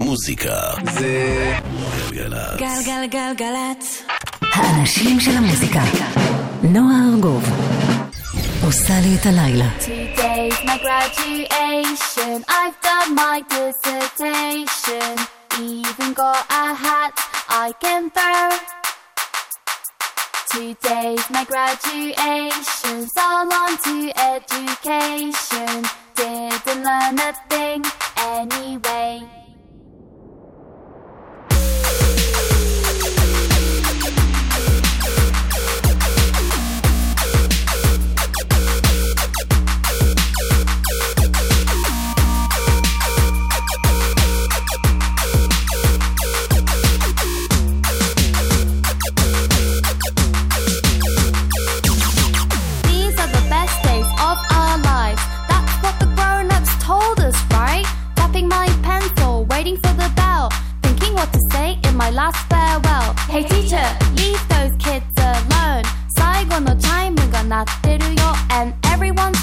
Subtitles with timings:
[0.00, 1.54] מוזיקה זה
[2.10, 2.60] גלגלצ.
[2.60, 4.02] גלגלגלגלצ.
[4.52, 5.80] האנשים של המוזיקה.
[6.62, 7.44] נועה ארגוב
[8.64, 9.68] עושה לי את הלילה.
[9.80, 12.36] Today's my graduation.
[12.48, 15.14] I've done my dissertation.
[15.58, 17.14] Even got a hat
[17.48, 18.48] I can throw.
[20.54, 22.96] Today's my graduation.
[23.16, 23.26] So
[23.62, 23.96] on to
[24.34, 25.74] education.
[26.20, 27.80] Didn't learn a thing
[28.36, 29.39] anyway.
[63.30, 63.82] Hey teacher,
[64.16, 65.82] leave those kids alone.
[66.08, 69.39] 最後のチャイムが鳴ってるよ and everyone's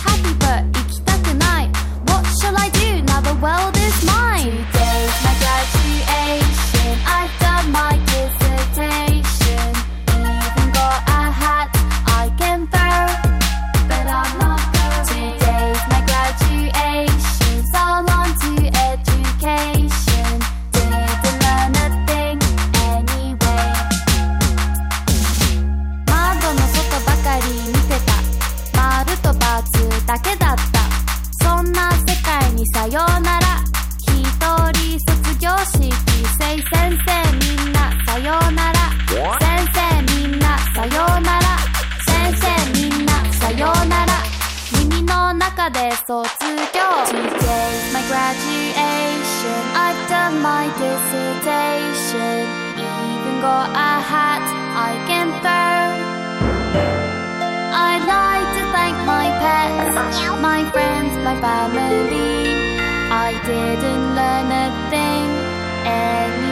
[46.07, 52.47] Today, my graduation, I've done my dissertation.
[52.79, 55.85] Even got a hat I can throw.
[57.87, 59.95] I'd like to thank my pets,
[60.41, 62.55] my friends, my family.
[63.11, 65.29] I didn't learn a thing.
[65.87, 66.48] Anymore.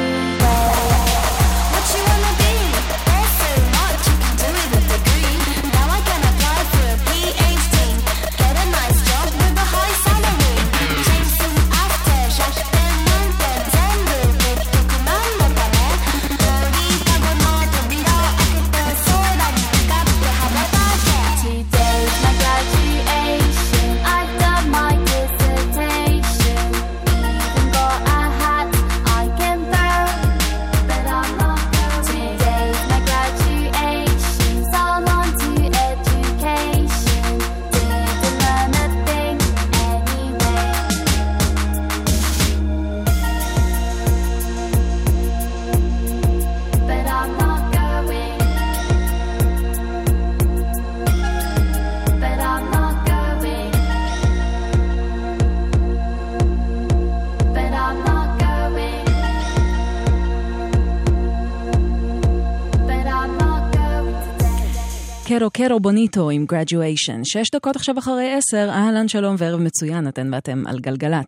[65.39, 67.21] קרו קרו בוניטו עם graduation.
[67.25, 71.27] שש דקות עכשיו אחרי עשר, אהלן שלום וערב מצוין, אתן ואתם על גלגלצ.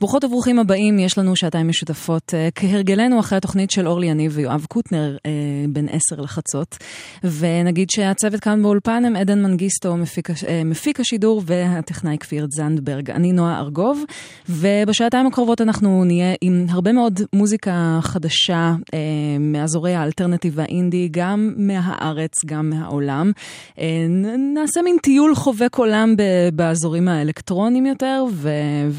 [0.00, 4.66] ברוכות וברוכים הבאים, יש לנו שעתיים משותפות אה, כהרגלנו אחרי התוכנית של אורלי יניב ויואב
[4.68, 5.30] קוטנר אה,
[5.68, 6.78] בין עשר לחצות.
[7.24, 13.10] ונגיד שהצוות כאן באולפן הם עדן מנגיסטו, מפיק, אה, מפיק השידור והטכנאי כפיר זנדברג.
[13.10, 14.04] אני נועה ארגוב,
[14.48, 18.98] ובשעתיים הקרובות אנחנו נהיה עם הרבה מאוד מוזיקה חדשה אה,
[19.40, 23.32] מאזורי האלטרנטיב והאינדי, גם מהארץ, גם מהעולם.
[23.78, 24.06] אה,
[24.54, 26.14] נעשה מין טיול חובק עולם
[26.52, 28.50] באזורים האלקטרונים יותר, ו-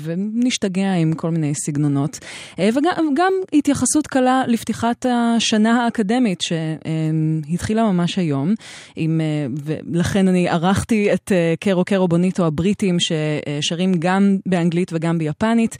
[0.03, 2.19] ונשתגע עם כל מיני סגנונות.
[2.59, 8.53] אה, וגם גם התייחסות קלה לפתיחת השנה האקדמית שהתחילה ממש היום,
[8.95, 15.77] עם, אה, ולכן אני ערכתי את קרו קרו בוניטו הבריטים ששרים גם באנגלית וגם ביפנית.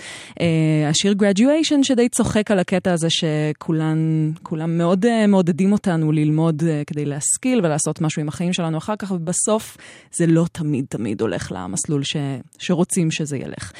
[0.89, 3.97] השיר graduation שדי צוחק על הקטע הזה שכולם
[4.43, 9.77] כולם מאוד מעודדים אותנו ללמוד כדי להשכיל ולעשות משהו עם החיים שלנו אחר כך, ובסוף
[10.11, 12.15] זה לא תמיד תמיד הולך למסלול ש,
[12.57, 13.71] שרוצים שזה ילך.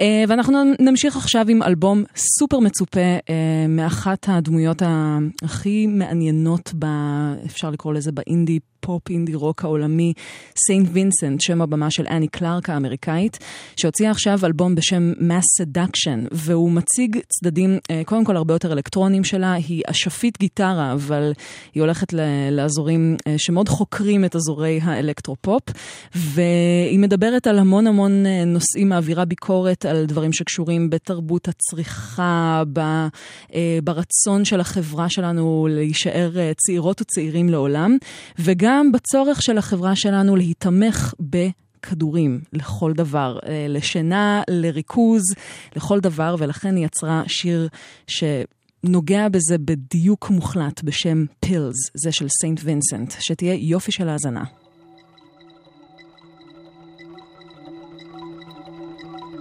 [0.00, 4.82] אה, ואנחנו נמשיך עכשיו עם אלבום סופר מצופה אה, מאחת הדמויות
[5.42, 6.86] הכי מעניינות, ב,
[7.46, 10.12] אפשר לקרוא לזה באינדי הפופ אינדי רוק העולמי,
[10.66, 13.38] סיינט וינסנט, שם הבמה של אני קלארק האמריקאית,
[13.76, 19.24] שהוציאה עכשיו אלבום בשם Mass Seduction, והוא מציג צדדים, אה, קודם כל הרבה יותר אלקטרונים
[19.24, 21.32] שלה, היא אשפית גיטרה, אבל
[21.74, 22.12] היא הולכת
[22.52, 25.62] לאזורים אה, שמאוד חוקרים את אזורי האלקטרופופ,
[26.14, 32.62] והיא מדברת על המון המון אה, נושאים, מעבירה ביקורת על דברים שקשורים בתרבות הצריכה,
[33.84, 37.96] ברצון של החברה שלנו להישאר צעירות וצעירים לעולם,
[38.38, 41.48] וגם וגם בצורך של החברה שלנו להיתמך ב...
[41.82, 45.22] כדורים לכל דבר, אה, לשינה, לריכוז,
[45.76, 47.68] לכל דבר, ולכן היא יצרה שיר
[48.06, 54.44] שנוגע בזה בדיוק מוחלט בשם פילס, זה של סיינט וינסנט, שתהיה יופי של האזנה.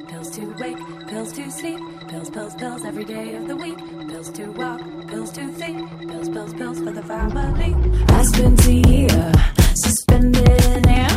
[0.09, 3.79] Pills to wake, pills to sleep, Pills, pills, pills every day of the week.
[4.07, 5.89] Pills to walk, pills to think.
[6.07, 7.73] Pills, pills, pills for the family.
[8.07, 9.31] I spent a year
[9.73, 11.09] suspended in air.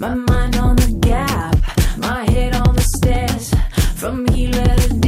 [0.00, 1.54] My mind on the gap,
[1.98, 3.52] my head on the stairs.
[3.94, 5.01] From healer to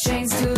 [0.00, 0.49] chains to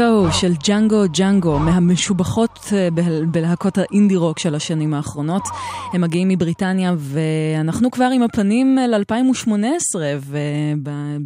[0.00, 2.88] Toe של ג'אנגו ג'אנגו, מהמשובחות אה,
[3.30, 5.42] בלהקות האינדי רוק של השנים האחרונות.
[5.92, 9.96] הם מגיעים מבריטניה ואנחנו כבר עם הפנים ל-2018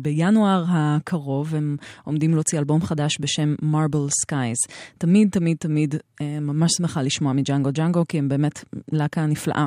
[0.04, 4.72] ובינואר הקרוב הם עומדים להוציא אלבום חדש בשם Marble Skies.
[4.98, 9.66] תמיד תמיד תמיד אה, ממש שמחה לשמוע מג'אנגו ג'אנגו כי הם באמת להקה נפלאה,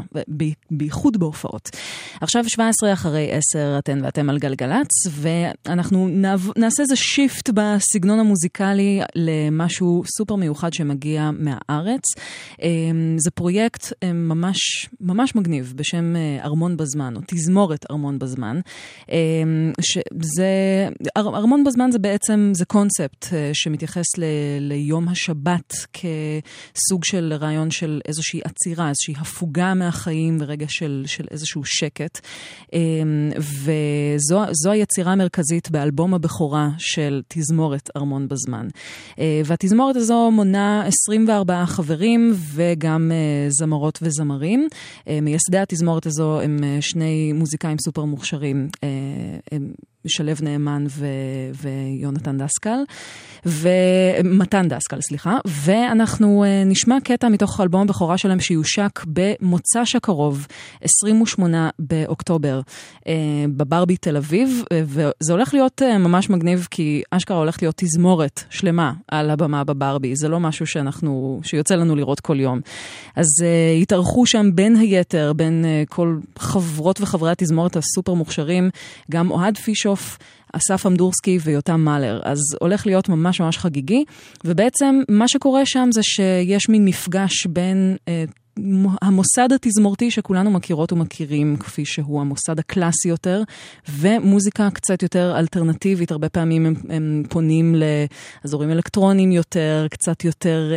[0.72, 1.70] בייחוד בהופעות.
[2.22, 6.08] עכשיו 17 אחרי 10 אתן ואתם על גלגלצ ואנחנו
[6.56, 12.04] נעשה איזה shift בסגנון המוזיקלי למשהו סופר מיוחד שמגיע מהארץ.
[12.62, 18.60] אמ, זה פרויקט אמ, ממש, ממש מגניב בשם אה, ארמון בזמן, או תזמורת ארמון בזמן.
[20.28, 24.24] אמ, שזה, ארמון בזמן זה בעצם, זה קונספט אה, שמתייחס ל,
[24.60, 31.66] ליום השבת כסוג של רעיון של איזושהי עצירה, איזושהי הפוגה מהחיים ורגע של, של איזשהו
[31.66, 32.20] שקט.
[33.40, 38.68] וזו היצירה המרכזית באלבום הבכורה של תזמורת ארמון בזמן.
[39.20, 44.68] אה, והתזמורת הזו מונה 24 חברים וגם אה, זמרות וזמרים.
[45.22, 48.70] מייסדי התזמורת הזו הם שני מוזיקאים סופר מוכשרים.
[50.08, 51.06] שלו נאמן ו...
[51.62, 52.78] ויונתן דסקל,
[53.46, 60.48] ומתן דסקל, סליחה, ואנחנו uh, נשמע קטע מתוך אלבום הבכורה שלהם שיושק במוצ"ש הקרוב,
[60.82, 62.62] 28 באוקטובר,
[63.00, 63.04] uh,
[63.56, 68.94] בברבי תל אביב, uh, וזה הולך להיות ממש מגניב, כי אשכרה הולכת להיות תזמורת שלמה
[69.08, 72.60] על הבמה בברבי, זה לא משהו שאנחנו, שיוצא לנו לראות כל יום.
[73.16, 73.28] אז
[73.82, 78.70] התארחו שם בין היתר, בין כל חברות וחברי התזמורת הסופר מוכשרים,
[79.12, 80.18] גם אוהד פישוף, בסוף
[80.54, 82.22] אסף אמדורסקי ויותם מאלר.
[82.24, 84.04] אז הולך להיות ממש ממש חגיגי,
[84.46, 87.96] ובעצם מה שקורה שם זה שיש מין מפגש בין...
[88.08, 88.24] אה,
[89.02, 93.44] המוסד התזמורתי שכולנו מכירות ומכירים, כפי שהוא המוסד הקלאסי יותר,
[93.90, 100.74] ומוזיקה קצת יותר אלטרנטיבית, הרבה פעמים הם, הם פונים לאזורים אלקטרוניים יותר, קצת יותר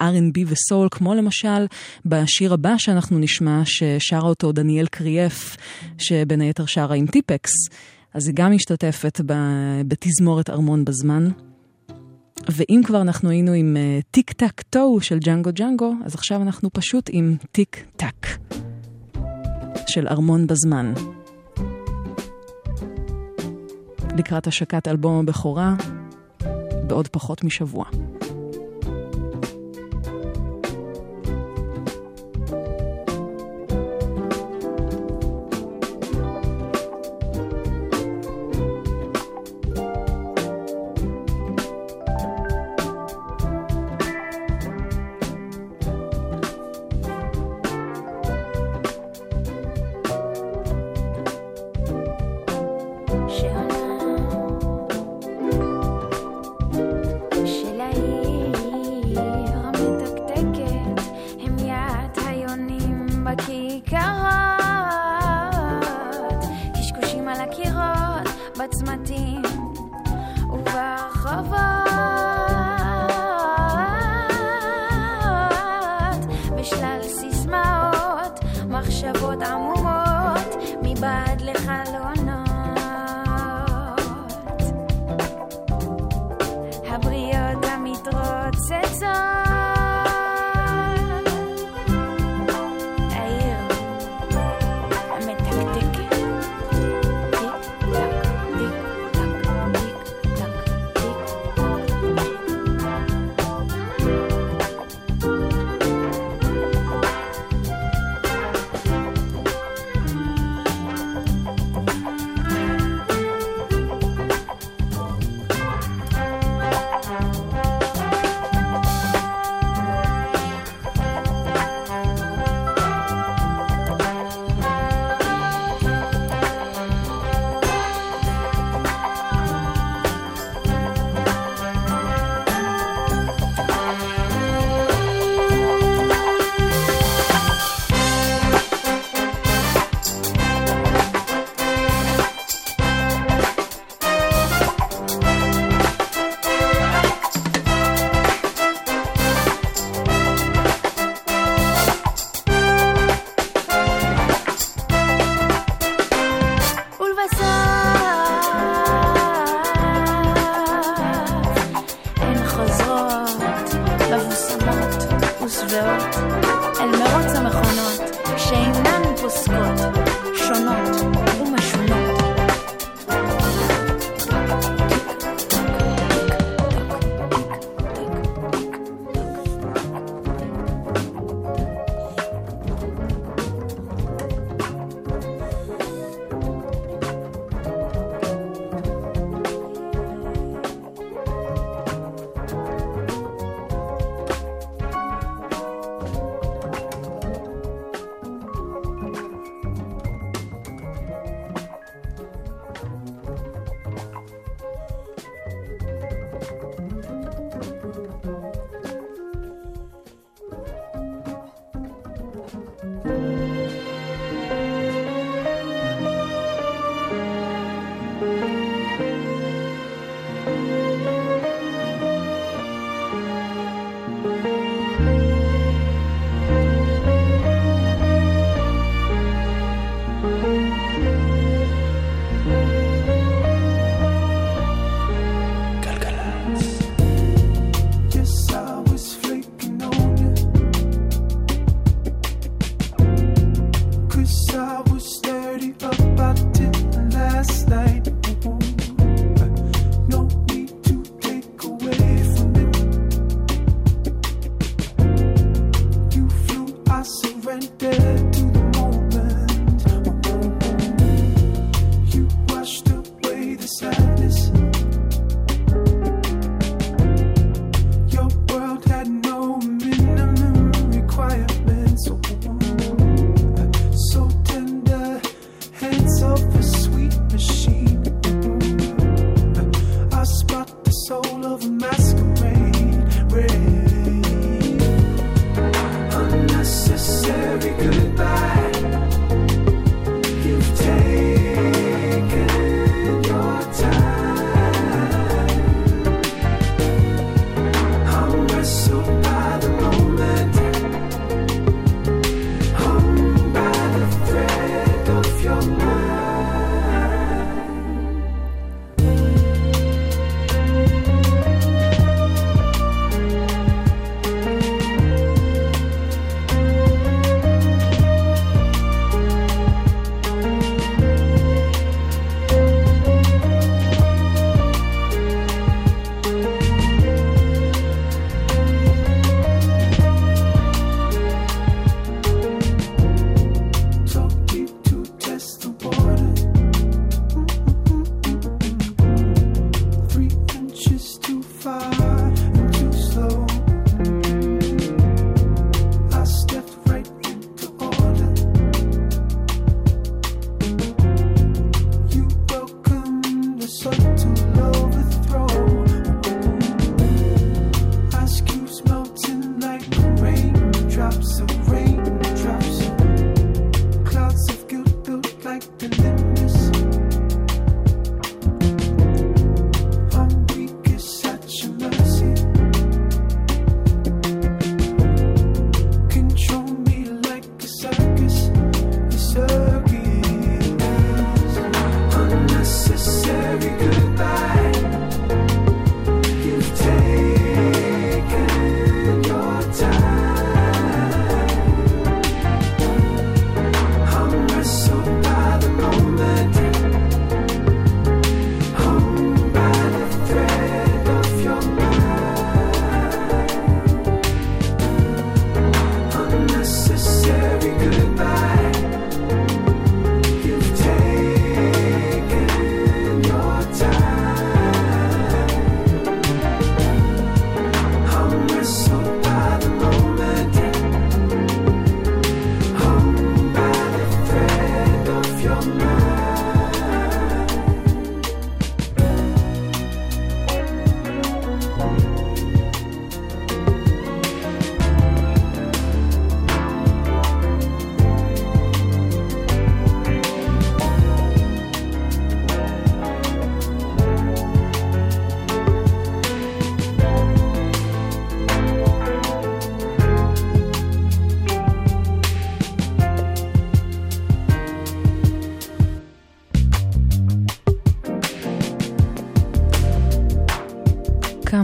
[0.00, 1.66] אה, R&B וסול, כמו למשל
[2.06, 5.56] בשיר הבא שאנחנו נשמע, ששרה אותו דניאל קריאף,
[5.98, 7.50] שבין היתר שרה עם טיפקס.
[8.14, 9.20] אז היא גם משתתפת
[9.86, 11.28] בתזמורת ארמון בזמן.
[12.48, 16.70] ואם כבר אנחנו היינו עם אה, Tic Tac Toe של ג'אנגו ג'אנגו, אז עכשיו אנחנו
[16.72, 18.26] פשוט עם טיק טק
[19.86, 20.94] של ארמון בזמן.
[24.18, 25.74] לקראת השקת אלבום הבכורה
[26.86, 27.84] בעוד פחות משבוע.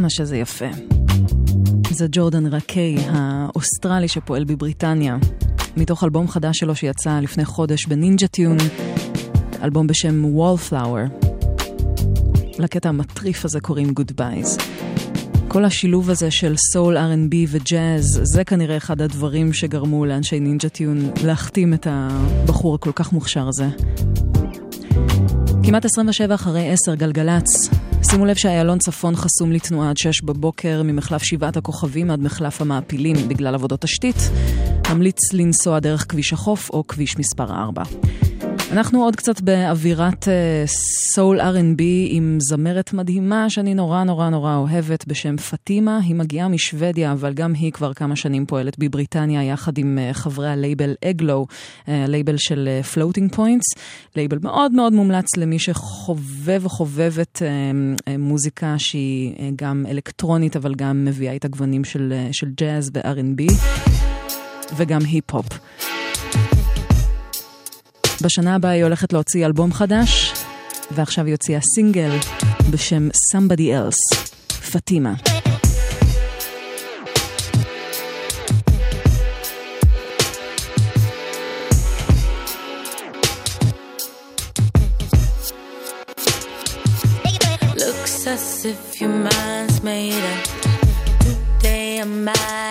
[0.04, 0.64] כמה שזה יפה.
[1.90, 5.16] זה ג'ורדן רקיי, האוסטרלי שפועל בבריטניה,
[5.76, 8.56] מתוך אלבום חדש שלו שיצא לפני חודש ב Ninja Tune,
[9.62, 11.26] אלבום בשם Wallflower.
[12.58, 14.62] לקטע המטריף הזה קוראים Goodbyes.
[15.48, 21.10] כל השילוב הזה של סול, R&B וג'אז, זה כנראה אחד הדברים שגרמו לאנשי Ninja Tune
[21.24, 23.68] להחתים את הבחור הכל כך מוכשר הזה.
[25.62, 27.73] כמעט 27 אחרי 10 גלגלצ.
[28.14, 33.16] שימו לב שאיילון צפון חסום לתנועה עד 6 בבוקר ממחלף שבעת הכוכבים עד מחלף המעפילים
[33.28, 34.16] בגלל עבודות תשתית.
[34.90, 37.82] מומלץ לנסוע דרך כביש החוף או כביש מספר 4.
[38.74, 40.28] אנחנו עוד קצת באווירת
[41.14, 45.98] סול אה, R&B עם זמרת מדהימה שאני נורא נורא נורא אוהבת בשם פטימה.
[46.02, 50.48] היא מגיעה משוודיה, אבל גם היא כבר כמה שנים פועלת בבריטניה יחד עם אה, חברי
[50.48, 53.66] הלייבל Eglo, אה, לייבל של Floating אה, Points.
[54.16, 60.74] לייבל מאוד מאוד מומלץ למי שחובב וחובבת אה, אה, מוזיקה שהיא אה, גם אלקטרונית, אבל
[60.74, 63.52] גם מביאה איתה גוונים של, אה, ג'אז ו-R&B
[64.76, 65.46] וגם היפ-הופ.
[68.24, 70.32] בשנה הבאה היא הולכת להוציא אלבום חדש,
[70.90, 72.10] ועכשיו היא הוציאה סינגל
[72.70, 74.16] בשם Somebody Else,
[74.72, 75.14] פטימה.
[87.76, 90.42] Looks as if your mind's made up.
[91.24, 92.63] Today I'm out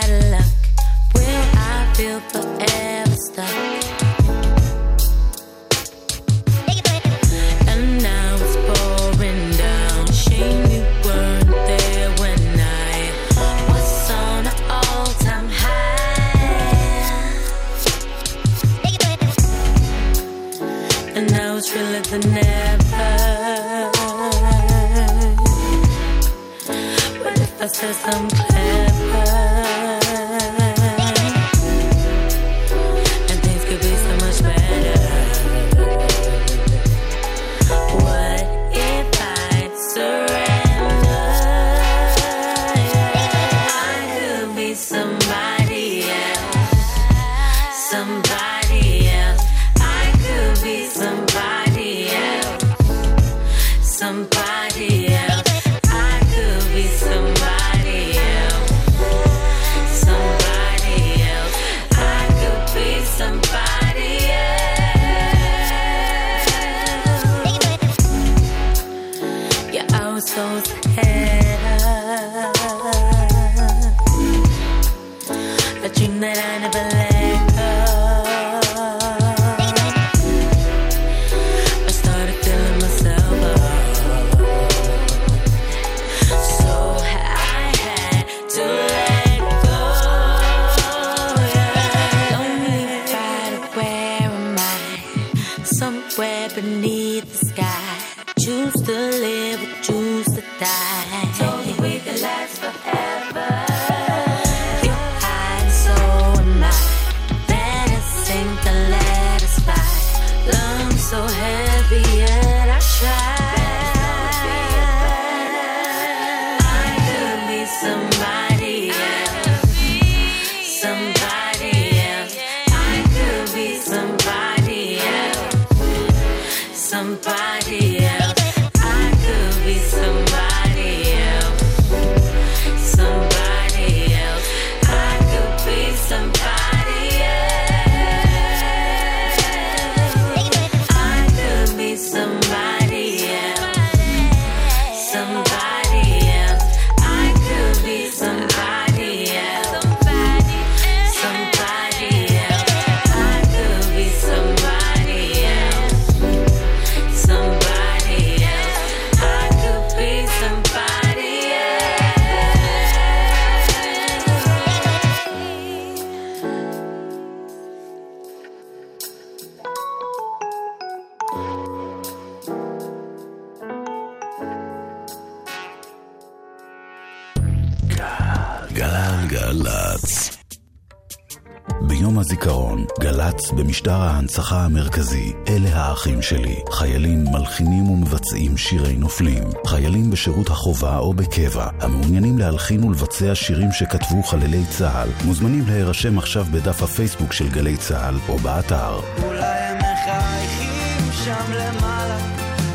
[183.83, 186.55] משדר ההנצחה המרכזי, אלה האחים שלי.
[186.71, 189.43] חיילים מלחינים ומבצעים שירי נופלים.
[189.67, 196.45] חיילים בשירות החובה או בקבע, המעוניינים להלחין ולבצע שירים שכתבו חללי צה"ל, מוזמנים להירשם עכשיו
[196.51, 198.99] בדף הפייסבוק של גלי צה"ל או באתר.
[199.23, 202.17] אולי הם מחייכים שם למעלה,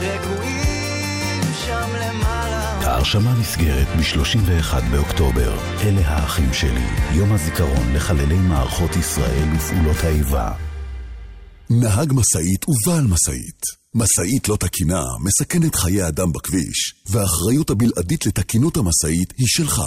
[0.01, 2.89] רגועים שם למעלה.
[2.89, 5.53] ההרשמה נסגרת ב-31 באוקטובר.
[5.83, 10.68] אלה האחים שלי, יום הזיכרון לחללי מערכות ישראל ופעולות האיבה.
[11.71, 13.61] נהג משאית ובעל משאית.
[13.95, 19.83] משאית לא תקינה מסכנת חיי אדם בכביש, והאחריות הבלעדית לתקינות המשאית היא שלך.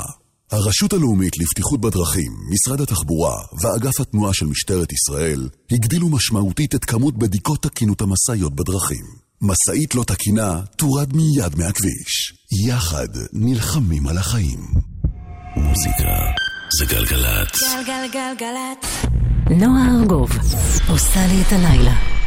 [0.51, 7.17] הרשות הלאומית לבטיחות בדרכים, משרד התחבורה ואגף התנועה של משטרת ישראל הגדילו משמעותית את כמות
[7.17, 9.05] בדיקות תקינות המשאיות בדרכים.
[9.41, 12.33] משאית לא תקינה תורד מיד מהכביש.
[12.67, 14.59] יחד נלחמים על החיים.
[15.55, 17.63] מוזיקה זה גלגלצ.
[17.63, 19.05] גלגלגלגלצ.
[19.49, 20.29] נועה ארגוב
[20.89, 22.20] עושה לי את הלילה.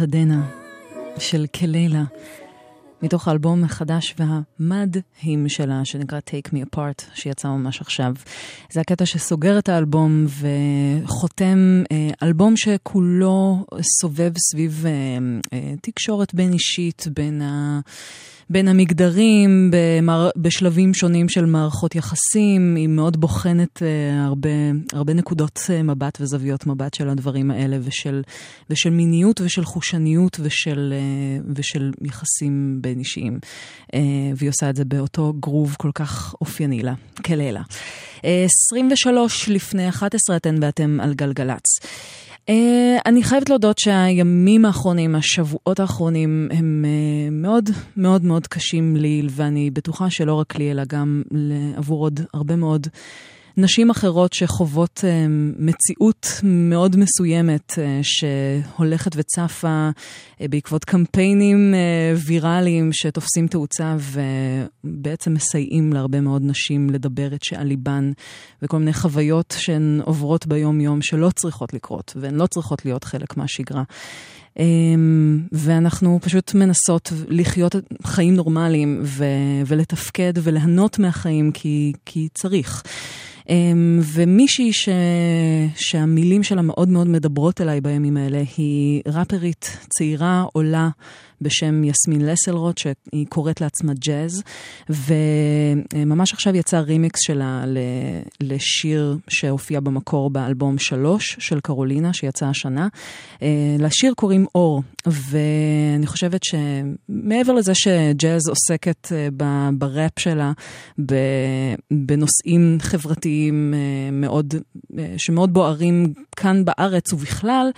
[0.00, 0.48] אלטדנה
[1.18, 2.02] של קלילה,
[3.02, 8.14] מתוך האלבום החדש והמדהים שלה, שנקרא Take Me Apart, שיצא ממש עכשיו.
[8.70, 10.26] זה הקטע שסוגר את האלבום
[11.04, 13.66] וחותם אה, אלבום שכולו
[14.00, 14.92] סובב סביב אה,
[15.52, 17.80] אה, תקשורת בין אישית, בין ה...
[18.52, 20.30] בין המגדרים, במר...
[20.36, 23.82] בשלבים שונים של מערכות יחסים, היא מאוד בוחנת uh,
[24.26, 24.48] הרבה,
[24.92, 28.22] הרבה נקודות uh, מבט וזוויות מבט של הדברים האלה, ושל,
[28.70, 33.38] ושל מיניות ושל חושניות ושל, uh, ושל יחסים בין אישיים.
[33.86, 33.96] Uh,
[34.36, 36.94] והיא עושה את זה באותו גרוב כל כך אופייני לה,
[37.24, 37.62] כלילה.
[38.16, 41.78] Uh, 23 לפני 11 אתן ואתם על גלגלצ.
[42.50, 42.52] Uh,
[43.06, 49.70] אני חייבת להודות שהימים האחרונים, השבועות האחרונים, הם uh, מאוד מאוד מאוד קשים לי, ואני
[49.70, 51.22] בטוחה שלא רק לי, אלא גם
[51.76, 52.86] עבור עוד הרבה מאוד
[53.56, 55.04] נשים אחרות שחוות uh,
[55.58, 61.74] מציאות מאוד מסוימת uh, שהולכת וצפה uh, בעקבות קמפיינים
[62.26, 63.96] ויראליים שתופסים תאוצה
[64.84, 68.12] ובעצם מסייעים להרבה מאוד נשים לדבר את שעל ליבן
[68.62, 73.82] וכל מיני חוויות שהן עוברות ביום-יום שלא צריכות לקרות והן לא צריכות להיות חלק מהשגרה.
[75.52, 77.74] ואנחנו פשוט מנסות לחיות
[78.06, 79.02] חיים נורמליים
[79.66, 82.82] ולתפקד וליהנות מהחיים כי, כי צריך.
[83.48, 84.88] אמ, ומישהי ש...
[85.76, 90.88] שהמילים שלה מאוד מאוד מדברות אליי בימים האלה היא ראפרית צעירה, עולה,
[91.42, 94.42] בשם יסמין לסלרוט, שהיא קוראת לעצמה ג'אז,
[94.88, 97.64] וממש עכשיו יצא רימיקס שלה
[98.40, 102.88] לשיר שהופיע במקור באלבום שלוש של קרולינה, שיצא השנה.
[103.42, 109.28] אה, לשיר קוראים אור, ואני חושבת שמעבר לזה שג'אז עוסקת אה,
[109.78, 110.52] בראפ שלה
[111.90, 114.54] בנושאים חברתיים אה, מאוד,
[115.16, 117.70] שמאוד בוערים כאן בארץ ובכלל,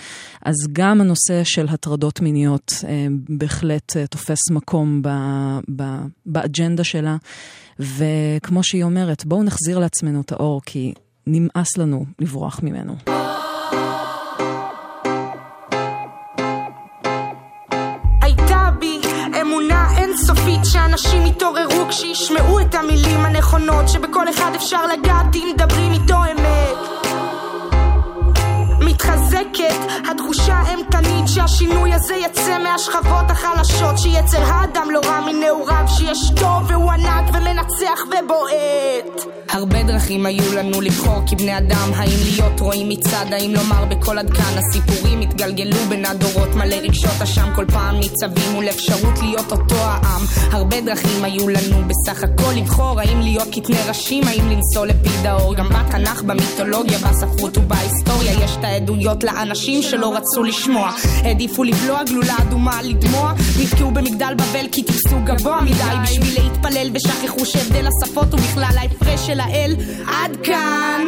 [0.42, 2.72] אז גם הנושא של הטרדות מיניות
[3.54, 5.08] בהחלט אה, תופס מקום ב,
[5.76, 5.82] ב,
[6.26, 7.16] באג'נדה שלה.
[7.78, 10.94] וכמו שהיא אומרת, בואו נחזיר לעצמנו את האור, כי
[11.26, 12.96] נמאס לנו לברוח ממנו.
[20.64, 27.03] שאנשים יתעוררו כשישמעו את המילים הנכונות שבכל אחד אפשר לגעת אם מדברים איתו אמת
[28.94, 29.92] מתחזקת.
[30.10, 36.90] התחושה האימתנית שהשינוי הזה יצא מהשכבות החלשות שיצר האדם לא רע מנעוריו שיש טוב והוא
[36.90, 39.34] ענק ומנצח ובועט.
[39.50, 44.30] הרבה דרכים היו לנו לבחור כבני אדם האם להיות רואים מצד האם לומר בקול עד
[44.30, 44.58] כאן.
[44.58, 50.22] הסיפורים התגלגלו בין הדורות מלא רגשות אשם כל פעם ניצבים מול אפשרות להיות אותו העם.
[50.52, 55.54] הרבה דרכים היו לנו בסך הכל לבחור האם להיות קטני ראשים האם לנסוע לפיד האור
[55.54, 60.90] גם בתנ"ך במיתולוגיה בספרות ובהיסטוריה יש את העדויות לאנשים שלא רצו לשמוע.
[61.22, 63.32] העדיפו לבלוע גלולה אדומה לדמוע.
[63.62, 65.96] נתקעו במגדל בבל כי טיפסו גבוה מדי.
[66.02, 69.76] בשביל להתפלל ושכחו שהבדל השפות הוא בכלל ההפרש של האל.
[70.06, 71.02] עד כאן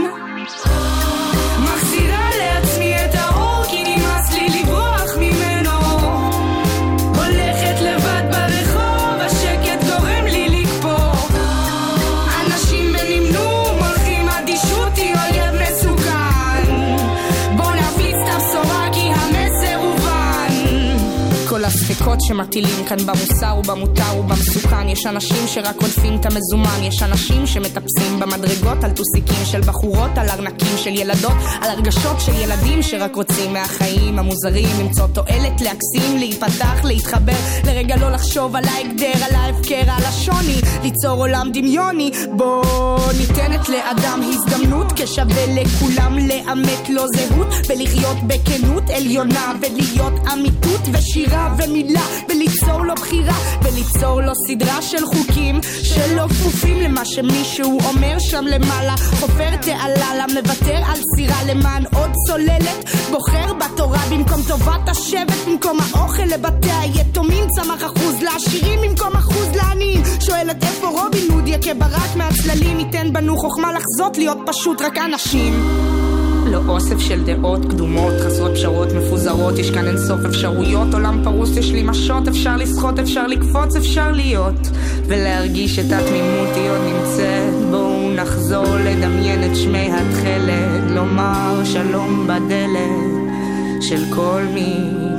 [22.07, 24.89] הספקות שמטילים כאן במוסר ובמותר ובמסוכן.
[24.89, 26.83] יש אנשים שרק עודפים את המזומן.
[26.83, 31.33] יש אנשים שמטפסים במדרגות על טוסיקים של בחורות על ארנקים של ילדות
[31.63, 34.69] על הרגשות של ילדים שרק רוצים מהחיים המוזרים.
[34.81, 37.37] למצוא תועלת להקסים להיפתח להתחבר.
[37.65, 40.61] לרגע לא לחשוב על ההגדר על ההפקר על השוני.
[40.83, 42.11] ליצור עולם דמיוני.
[42.37, 44.93] בוא ניתנת לאדם הזדמנות.
[44.97, 47.47] כשווה לכולם לאמת לו זהות.
[47.69, 51.96] ולחיות בכנות עליונה ולהיות אמיתות ושירה ומילה
[52.29, 58.95] וליצור לו בחירה וליצור לו סדרה של חוקים שלא כפופים למה שמישהו אומר שם למעלה.
[59.21, 62.91] חופר תעלה לה מוותר על סירה למען עוד צוללת.
[63.11, 67.45] בוחר בתורה במקום טובת השבט במקום האוכל לבתי היתומים.
[67.49, 70.03] צמח אחוז לעשירים במקום אחוז לעניים.
[70.21, 72.79] שואלת איפה רובין הוד יכה ברק מהצללים.
[72.79, 76.06] ייתן בנו חוכמה לחזות להיות פשוט רק אנשים
[76.51, 81.71] לא אוסף של דעות קדומות, חסרות פשרות מפוזרות, יש כאן אינסוף אפשרויות, עולם פרוס, יש
[81.71, 84.69] לי משות, אפשר לשחות, אפשר לקפוץ, אפשר להיות,
[85.07, 87.71] ולהרגיש את התמימות היא עוד נמצאת.
[87.71, 94.77] בואו נחזור לדמיין את שמי התכלת, לומר שלום בדלת של כל מי,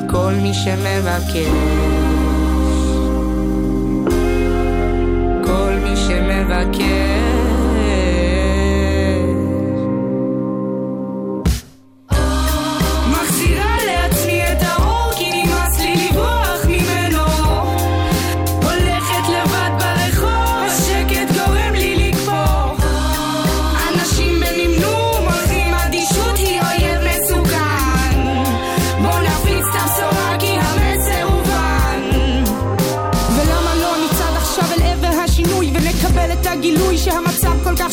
[0.09, 2.16] כל מי שמבקש.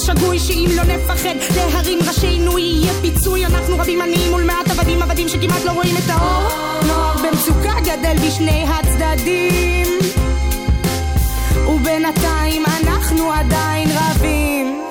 [0.07, 3.47] שגוי שאם לא נפחד להרים ראשינו יהיה פיצוי.
[3.47, 6.49] אנחנו רבים עניים מול מעט עבדים עבדים שכמעט לא רואים את האור.
[6.87, 9.87] נוער במצוקה גדל בשני הצדדים.
[11.69, 14.84] ובינתיים אנחנו עדיין רבים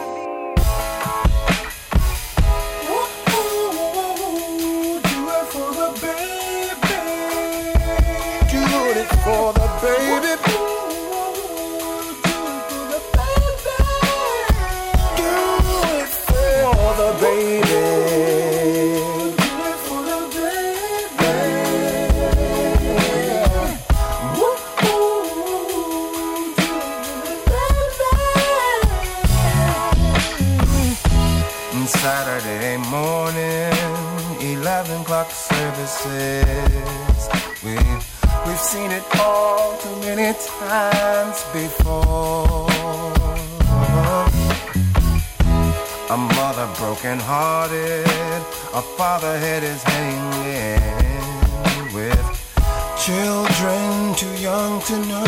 [49.20, 50.82] father head is hanging
[51.94, 52.26] with
[52.98, 55.23] children too young to know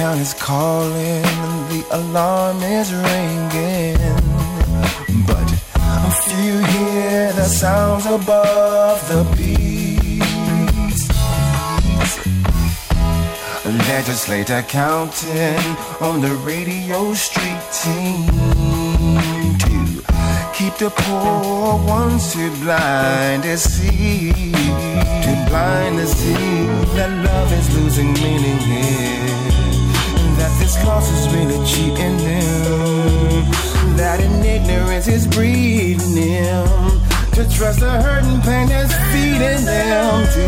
[0.00, 3.98] count is calling, and the alarm is ringing.
[5.28, 11.04] But a few hear the sounds above the beats.
[13.66, 18.26] A legislator counting on the radio street team
[19.64, 19.76] to
[20.54, 24.32] keep the poor ones too blind to see,
[25.24, 26.64] too blind to see
[26.96, 29.29] that love is losing meaning here,
[30.84, 33.50] loss is really cheating them,
[33.96, 37.00] that in ignorance is breeding them.
[37.32, 40.42] To trust the hurt and pain that's feeding them to,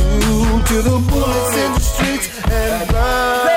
[0.69, 3.49] to the bullets in the streets and blood.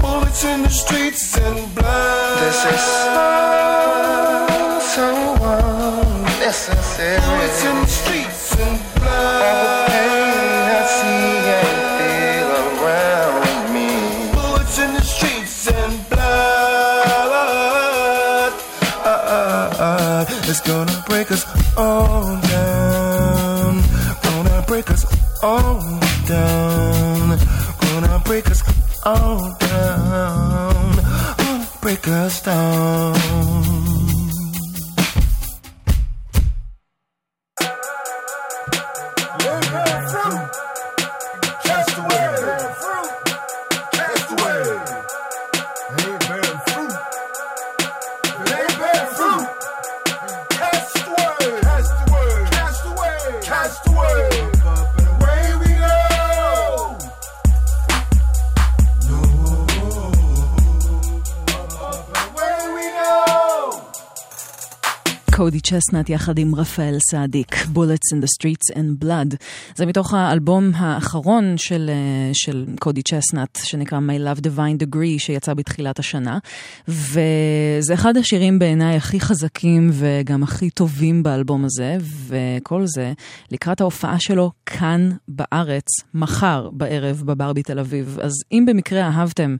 [0.00, 2.38] Bullets in the streets and blood.
[2.40, 3.03] This is
[20.56, 21.44] it's gonna break us
[21.76, 23.82] all down.
[24.22, 25.04] Gonna break us
[25.42, 25.80] all
[26.28, 27.38] down.
[27.80, 28.62] Gonna break us
[29.04, 30.96] all down.
[31.38, 33.83] Gonna break us down.
[65.64, 69.36] צ'סנט יחד עם רפאל סעדיק, Bullets in the Streets and Blood.
[69.74, 75.54] זה מתוך האלבום האחרון של, אה, של קודי צ'סנט, שנקרא My Love Divine Degree, שיצא
[75.54, 76.38] בתחילת השנה.
[76.88, 81.96] וזה אחד השירים בעיניי הכי חזקים וגם הכי טובים באלבום הזה,
[82.26, 83.12] וכל זה
[83.50, 88.18] לקראת ההופעה שלו כאן בארץ, מחר בערב בבר בתל אביב.
[88.22, 89.56] אז אם במקרה אהבתם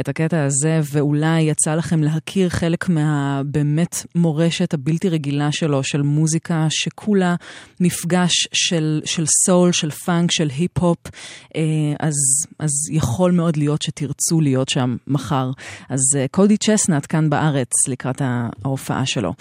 [0.00, 5.10] את הקטע הזה, ואולי יצא לכם להכיר חלק מהבאמת מורשת הבלתי
[5.52, 7.34] שלו, של מוזיקה שכולה
[7.80, 10.98] מפגש של, של סול, של פאנק, של היפ-הופ,
[11.56, 11.62] אה,
[12.00, 12.14] אז,
[12.58, 15.50] אז יכול מאוד להיות שתרצו להיות שם מחר.
[15.88, 19.32] אז אה, קודי צ'סנאט כאן בארץ לקראת ההופעה שלו.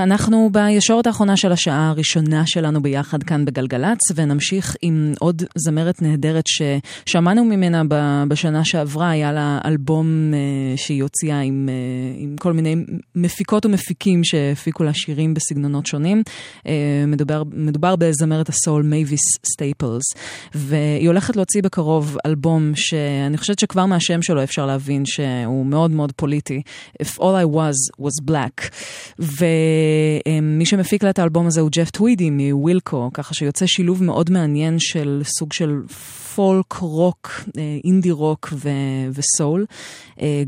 [0.00, 6.44] אנחנו בישורת האחרונה של השעה הראשונה שלנו ביחד כאן בגלגלצ, ונמשיך עם עוד זמרת נהדרת
[6.46, 7.82] ששמענו ממנה
[8.28, 10.06] בשנה שעברה, היה לה אלבום
[10.76, 11.68] שהיא הוציאה עם,
[12.16, 12.76] עם כל מיני
[13.14, 16.22] מפיקות ומפיקים שהפיקו לה שירים בסגנונות שונים.
[17.06, 19.20] מדובר, מדובר בזמרת הסול מייביס
[19.52, 20.02] סטייפלס,
[20.54, 26.12] והיא הולכת להוציא בקרוב אלבום שאני חושבת שכבר מהשם שלו אפשר להבין שהוא מאוד מאוד
[26.12, 26.62] פוליטי.
[27.02, 28.70] If all I was was black.
[29.18, 34.76] ומי שמפיק לה את האלבום הזה הוא ג'ף טווידי מווילקו, ככה שיוצא שילוב מאוד מעניין
[34.78, 35.80] של סוג של
[36.34, 37.44] פולק, רוק,
[37.84, 38.52] אינדי רוק
[39.12, 39.66] וסול,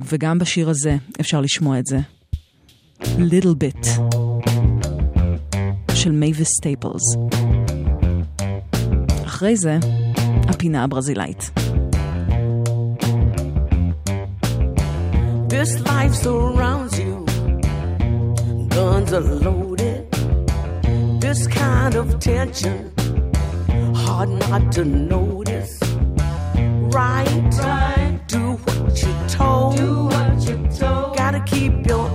[0.08, 1.98] וגם בשיר הזה אפשר לשמוע את זה.
[3.17, 3.87] Little bit
[5.95, 7.01] של מייביס סטייפלס.
[9.25, 9.77] אחרי זה,
[10.47, 11.51] הפינה הברזילאית.
[15.49, 17.15] This life surrounds you,
[18.75, 20.01] guns are loaded.
[21.23, 22.77] This kind of tension,
[24.03, 25.73] hard not to notice.
[26.97, 27.97] Right, right.
[28.27, 29.77] do what you're told.
[29.77, 31.17] Do what you're told.
[31.17, 32.07] Gotta keep your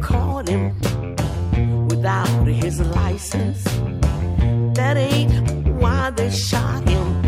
[0.00, 0.74] caught him
[1.88, 3.64] without his license.
[4.74, 5.32] That ain't
[5.80, 7.27] why they shot him.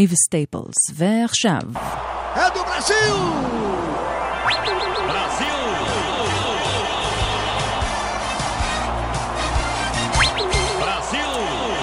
[0.00, 0.76] מייביס סטייפלס.
[0.94, 1.60] ועכשיו,
[2.34, 3.16] do Brasil!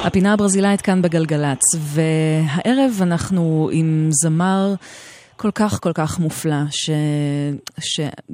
[0.04, 4.76] הפינה הברזילאית כאן בגלגלצ, והערב אנחנו עם זמר...
[5.40, 6.56] כל כך כל כך מופלא,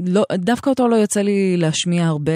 [0.06, 2.32] שדווקא אותו לא יוצא לי להשמיע הרבה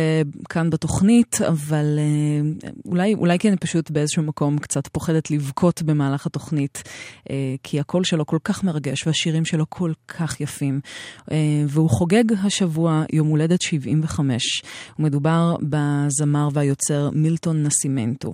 [0.49, 6.25] כאן בתוכנית, אבל אה, אולי, אולי כי אני פשוט באיזשהו מקום קצת פוחדת לבכות במהלך
[6.25, 6.83] התוכנית,
[7.29, 10.79] אה, כי הקול שלו כל כך מרגש והשירים שלו כל כך יפים.
[11.31, 11.37] אה,
[11.67, 14.43] והוא חוגג השבוע יום הולדת 75.
[14.99, 18.33] ומדובר בזמר והיוצר מילטון נסימנטו,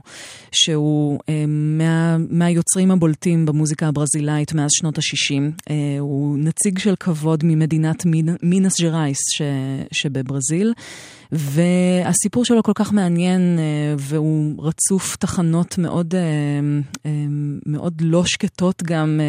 [0.52, 5.74] שהוא מה, מהיוצרים הבולטים במוזיקה הברזילאית מאז שנות ה-60.
[6.00, 8.06] הוא הוא נציג של כבוד ממדינת
[8.44, 9.18] מינאס ז'ראיס
[9.92, 10.74] שבברזיל.
[11.32, 16.22] והסיפור שלו כל כך מעניין, אה, והוא רצוף תחנות מאוד, אה,
[17.06, 17.12] אה,
[17.66, 19.20] מאוד לא שקטות גם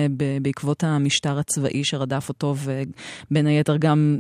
[0.43, 2.55] בעקבות המשטר הצבאי שרדף אותו,
[3.31, 4.19] ובין היתר גם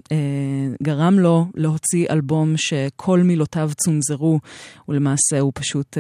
[0.82, 4.40] גרם לו להוציא אלבום שכל מילותיו צונזרו,
[4.88, 5.96] ולמעשה הוא פשוט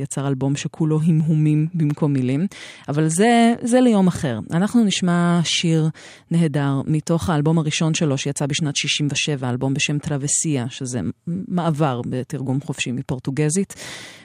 [0.00, 2.46] יצר אלבום שכולו המהומים במקום מילים.
[2.88, 4.38] אבל זה, זה ליום אחר.
[4.50, 5.88] אנחנו נשמע שיר
[6.30, 10.95] נהדר מתוך האלבום הראשון שלו שיצא בשנת 67, אלבום בשם טרווסיה, שזה
[11.26, 13.74] מעבר בתרגום חופשי מפורטוגזית.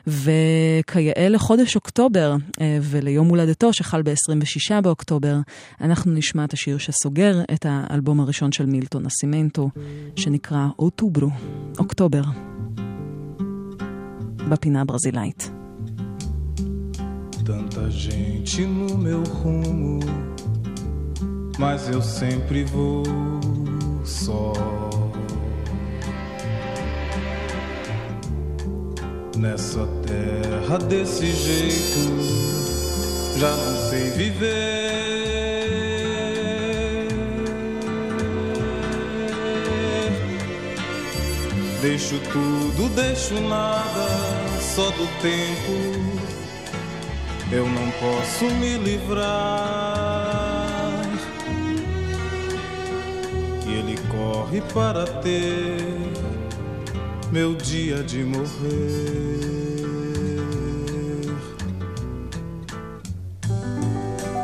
[0.07, 5.37] וכיאה לחודש אוקטובר אה, וליום הולדתו שחל ב-26 באוקטובר,
[5.81, 9.69] אנחנו נשמע את השיר שסוגר את האלבום הראשון של מילטון אסימנטו,
[10.15, 11.29] שנקרא אוטוברו,
[11.79, 12.21] אוקטובר,
[14.49, 15.51] בפינה הברזילאית.
[17.45, 19.99] Tanta gente no meu rumo,
[21.57, 23.03] mas eu sempre vou
[24.05, 24.53] só.
[29.37, 31.99] Nessa terra desse jeito,
[33.39, 34.71] já não sei viver.
[41.81, 44.07] Deixo tudo, deixo nada,
[44.59, 46.31] só do tempo
[47.51, 49.31] eu não posso me livrar.
[53.67, 56.20] E ele corre para ter
[57.31, 58.51] meu dia de morrer.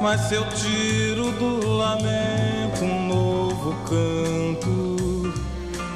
[0.01, 5.33] Mas se eu tiro do lamento um novo canto,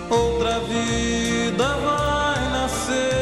[0.09, 3.20] outra vida vai nascer.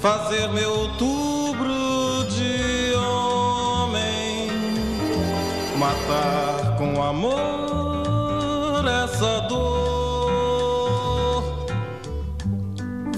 [0.00, 4.48] Fazer meu outubro de homem,
[5.76, 11.44] matar com amor essa dor.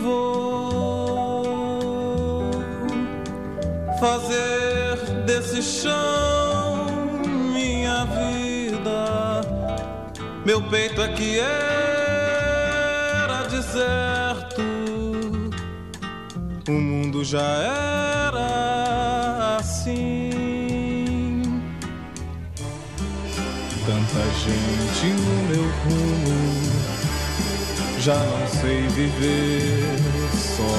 [0.01, 1.45] Vou
[4.01, 6.87] fazer desse chão
[7.55, 9.41] minha vida.
[10.45, 14.02] Meu peito é que era deserto.
[17.25, 21.43] Já era assim.
[23.87, 26.53] Tanta gente no meu rumo,
[27.99, 29.99] já não sei viver
[30.33, 30.77] só.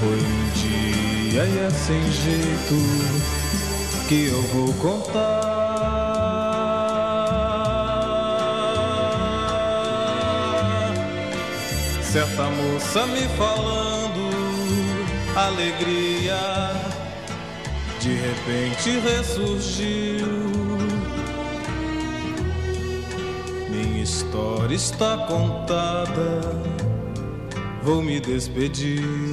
[0.00, 2.76] Foi um dia e é sem jeito
[4.08, 5.55] que eu vou contar.
[12.16, 14.30] Certa moça me falando
[15.36, 16.38] alegria
[18.00, 20.26] de repente ressurgiu.
[23.68, 26.40] Minha história está contada,
[27.82, 29.25] vou me despedir.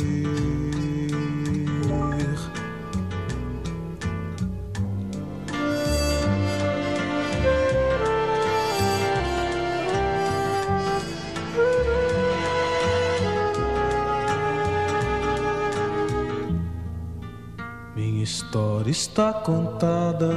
[18.33, 20.33] História está contada,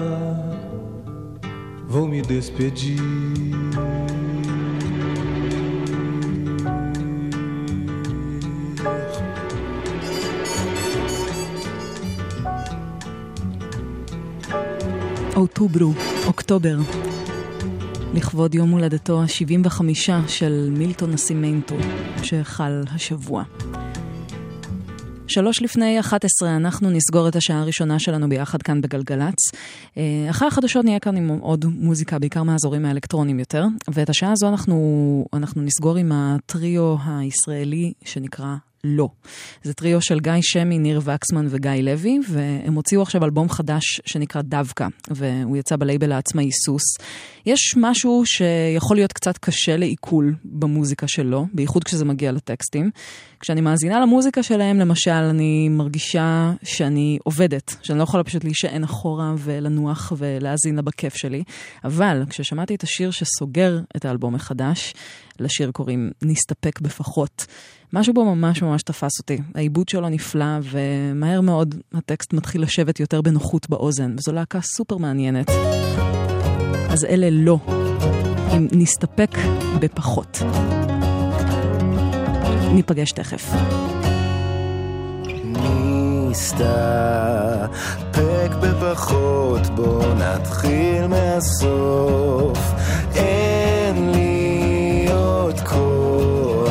[1.88, 3.00] vou me despedir.
[15.36, 15.92] אוקטוברו,
[16.26, 16.78] אוקטובר,
[18.14, 19.82] לכבוד יום הולדתו ה-75
[20.28, 21.76] של מילטון אסימנטו,
[22.22, 23.44] שחל השבוע.
[25.36, 29.36] שלוש לפני 11 אנחנו נסגור את השעה הראשונה שלנו ביחד כאן בגלגלצ.
[29.96, 33.64] אה, אחרי החדשות נהיה כאן עם עוד מוזיקה, בעיקר מהאזורים האלקטרונים יותר,
[33.94, 39.08] ואת השעה הזו אנחנו, אנחנו נסגור עם הטריו הישראלי שנקרא לא.
[39.62, 44.42] זה טריו של גיא שמי, ניר וקסמן וגיא לוי, והם הוציאו עכשיו אלבום חדש שנקרא
[44.42, 46.82] דווקא, והוא יצא בלייבל העצמאי סוס.
[47.46, 52.90] יש משהו שיכול להיות קצת קשה לעיכול במוזיקה שלו, בייחוד כשזה מגיע לטקסטים.
[53.40, 59.34] כשאני מאזינה למוזיקה שלהם, למשל, אני מרגישה שאני עובדת, שאני לא יכולה פשוט להישען אחורה
[59.38, 61.42] ולנוח ולהאזין לה בכיף שלי.
[61.84, 64.94] אבל כששמעתי את השיר שסוגר את האלבום החדש,
[65.40, 67.46] לשיר קוראים נסתפק בפחות.
[67.92, 69.38] משהו בו ממש ממש תפס אותי.
[69.54, 75.50] העיבוד שלו נפלא, ומהר מאוד הטקסט מתחיל לשבת יותר בנוחות באוזן, וזו להקה סופר מעניינת.
[76.88, 77.58] אז אלה לא,
[78.56, 79.30] אם נסתפק
[79.80, 80.38] בפחות.
[82.76, 83.52] ניפגש תכף.
[86.30, 86.90] נסתפק
[88.60, 92.58] בפחות, בוא נתחיל מהסוף.
[93.14, 96.68] אין לי עוד כוח,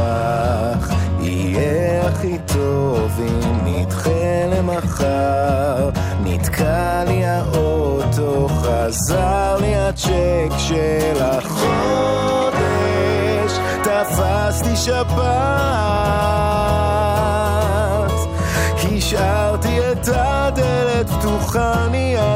[1.20, 5.90] יהיה הכי טוב אם נדחה למחר.
[6.24, 12.05] נתקע לי האוטו, חזר לי הצ'ק של תפסתי
[14.76, 15.16] שבת.
[18.98, 22.35] השארתי את הדלת פתוחה, נהיה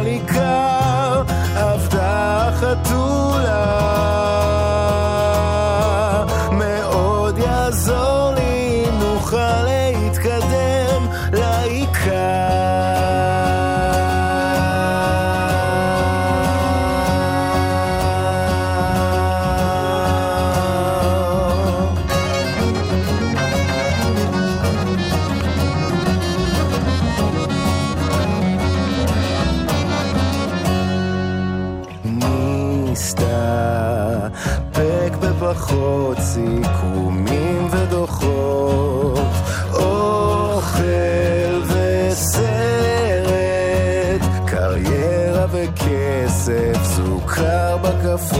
[48.20, 48.36] בקפה,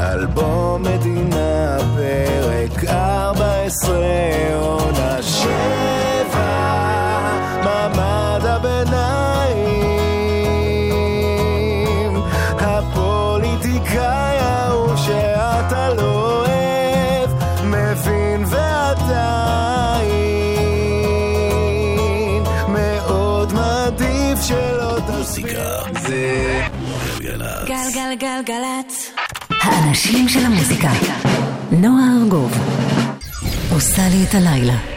[0.00, 3.98] אלבום מדינה, פרק 14,
[4.60, 4.83] עונה
[28.14, 29.12] גלגלצ.
[29.62, 30.88] האנשים של המוזיקה.
[31.72, 32.52] נועה ארגוב.
[33.72, 34.93] עושה לי את הלילה.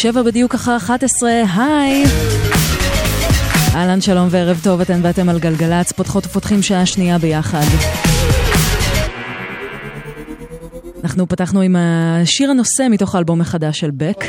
[0.00, 2.04] שבע בדיוק אחרי 11, היי!
[3.74, 7.64] אהלן, שלום וערב טוב, אתן ואתם על גלגלצ, פותחות ופותחים שעה שנייה ביחד.
[11.04, 14.24] אנחנו פתחנו עם השיר הנושא מתוך האלבום החדש של בק.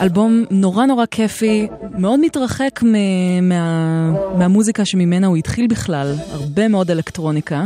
[0.00, 1.68] אלבום נורא נורא כיפי,
[1.98, 7.64] מאוד מתרחק מ- מה, מהמוזיקה שממנה הוא התחיל בכלל, הרבה מאוד אלקטרוניקה,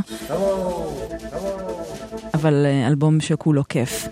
[2.35, 4.09] אבל אה, אלבום שכולו כיף.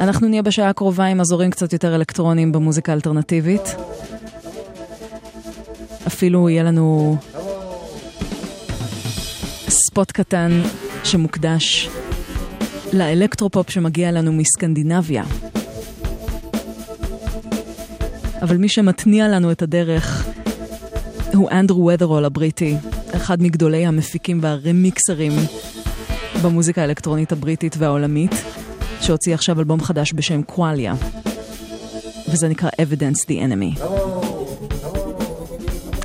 [0.00, 3.74] אנחנו נהיה בשעה הקרובה עם אזורים קצת יותר אלקטרוניים במוזיקה האלטרנטיבית.
[6.06, 7.16] אפילו יהיה לנו
[9.68, 10.62] ספוט קטן
[11.04, 11.88] שמוקדש
[12.92, 15.24] לאלקטרופופ שמגיע לנו מסקנדינביה.
[18.42, 20.28] אבל מי שמתניע לנו את הדרך
[21.34, 22.76] הוא אנדרו ות'רול הבריטי,
[23.16, 25.32] אחד מגדולי המפיקים והרמיקסרים
[26.42, 28.32] במוזיקה האלקטרונית הבריטית והעולמית,
[29.00, 30.94] שהוציא עכשיו אלבום חדש בשם קואליה,
[32.28, 33.80] וזה נקרא Evidence the Enemy.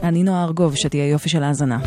[0.03, 1.79] אני נועה ארגוב, שתהיה יופי של האזנה.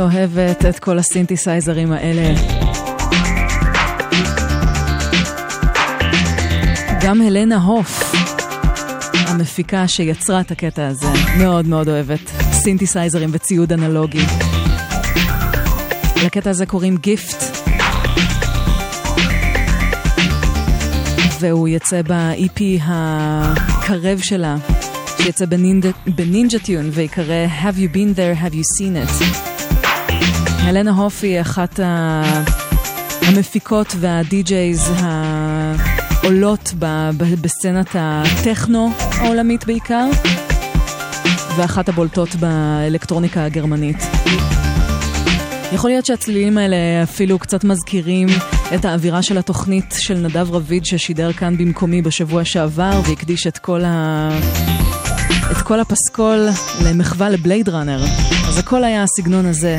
[0.00, 2.34] אוהבת את כל הסינתסייזרים האלה.
[7.02, 8.14] גם הלנה הוף,
[9.26, 11.06] המפיקה שיצרה את הקטע הזה,
[11.38, 14.24] מאוד מאוד אוהבת סינתסייזרים וציוד אנלוגי.
[16.24, 17.44] לקטע הזה קוראים גיפט.
[21.40, 24.56] והוא יצא ב-EP הקרב שלה,
[25.16, 25.44] שיצא
[26.06, 29.49] בנינג'ה טיון ויקרא Have you been there, have you seen it.
[30.62, 31.80] הלנה הוף היא אחת.
[33.22, 36.74] המפיקות והדי-ג'ייז העולות.
[37.40, 40.08] בסצנת הטכנו העולמית בעיקר,
[41.56, 43.96] ואחת הבולטות באלקטרוניקה הגרמנית.
[45.72, 48.28] יכול להיות שהצלילים האלה אפילו קצת מזכירים
[48.74, 53.82] את האווירה של התוכנית של נדב רביד ששידר כאן במקומי בשבוע שעבר והקדיש את כל,
[53.84, 54.30] ה...
[55.50, 56.48] את כל הפסקול
[56.84, 58.04] למחווה לבלייד ראנר.
[58.48, 59.78] אז הכל היה הסגנון הזה.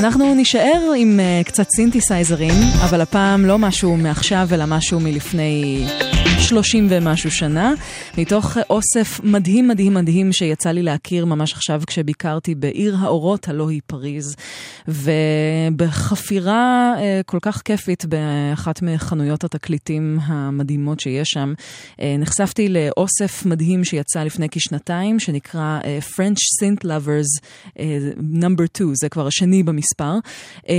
[0.00, 2.54] אנחנו נישאר עם uh, קצת סינתסייזרים,
[2.84, 5.86] אבל הפעם לא משהו מעכשיו אלא משהו מלפני
[6.38, 7.72] 30 ומשהו שנה,
[8.18, 13.80] מתוך אוסף מדהים מדהים מדהים שיצא לי להכיר ממש עכשיו כשביקרתי בעיר האורות, הלא היא
[13.86, 14.36] פריז,
[14.88, 23.84] ובחפירה uh, כל כך כיפית באחת מחנויות התקליטים המדהימות שיש שם, uh, נחשפתי לאוסף מדהים
[23.84, 25.80] שיצא לפני כשנתיים, שנקרא
[26.14, 27.46] French Synth Lovers
[28.40, 30.70] number 2, זה כבר השני במספר, uh,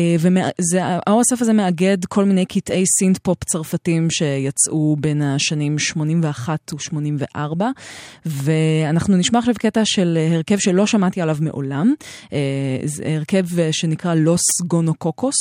[0.73, 7.63] והאוסף הזה מאגד כל מיני קטעי סינט פופ צרפתים שיצאו בין השנים 81 ו-84,
[8.25, 11.93] ואנחנו נשמע עכשיו קטע של הרכב שלא שמעתי עליו מעולם,
[12.85, 15.35] זה הרכב שנקרא לוס גונוקוקוס,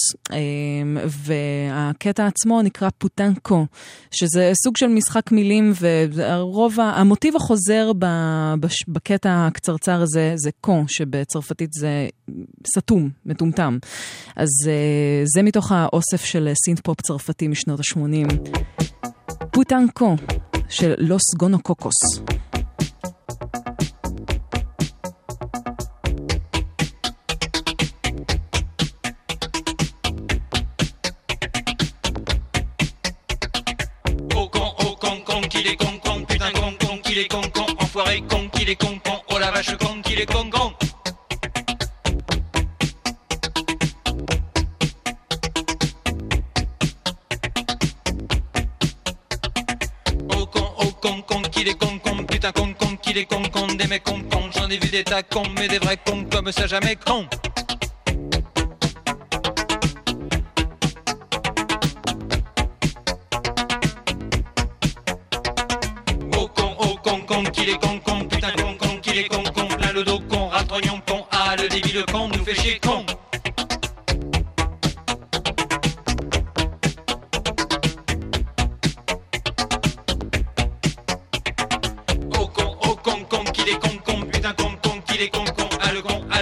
[1.07, 3.67] והקטע עצמו נקרא פוטנקו,
[4.11, 5.73] שזה סוג של משחק מילים,
[6.11, 7.93] והרוב, המוטיב החוזר
[8.89, 12.09] בקטע הקצרצר הזה זה קו, שבצרפתית זה
[12.77, 13.60] סתום, מטומטם.
[14.37, 14.49] אז
[15.25, 18.51] זה מתוך האוסף של סינט פופ צרפתי משנות ה-80.
[19.53, 20.17] פוטנקו
[20.69, 21.23] של לוס.
[34.35, 34.49] Oh
[34.83, 35.01] oh
[37.11, 40.21] qu'il est con, con, enfoiré con, qu'il est con, con, oh la vache con, qu'il
[40.21, 40.73] est con, con.
[51.61, 54.51] Qu'il est con, con, putain con, con, qu'il est con, con, des mecs con, con,
[54.51, 57.29] j'en ai vu des tas cons, mais des vrais cons comme ça jamais con.
[66.35, 69.43] Oh con, oh con, con, qu'il est con, con, putain con, con, qu'il est con,
[69.53, 72.81] con, plein le dos con, ratrognon con, ah le débit le con, nous fait chier
[72.81, 73.05] con.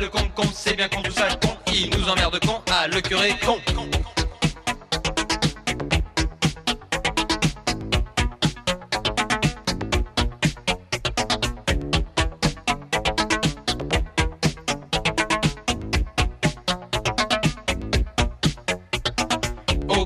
[0.00, 2.86] Le con, con, con, c'est bien con tout ça con, il nous emmerde con, ah
[2.86, 3.58] le curé con.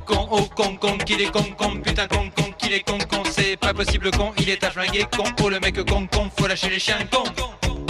[0.07, 3.25] Con, oh con, con, qu'il est con, con, putain con, con, qu'il est con, con,
[3.31, 6.47] c'est pas possible con, il est à flinguer con, oh le mec con, con, faut
[6.47, 7.25] lâcher les chiens con.
[7.69, 7.82] Oh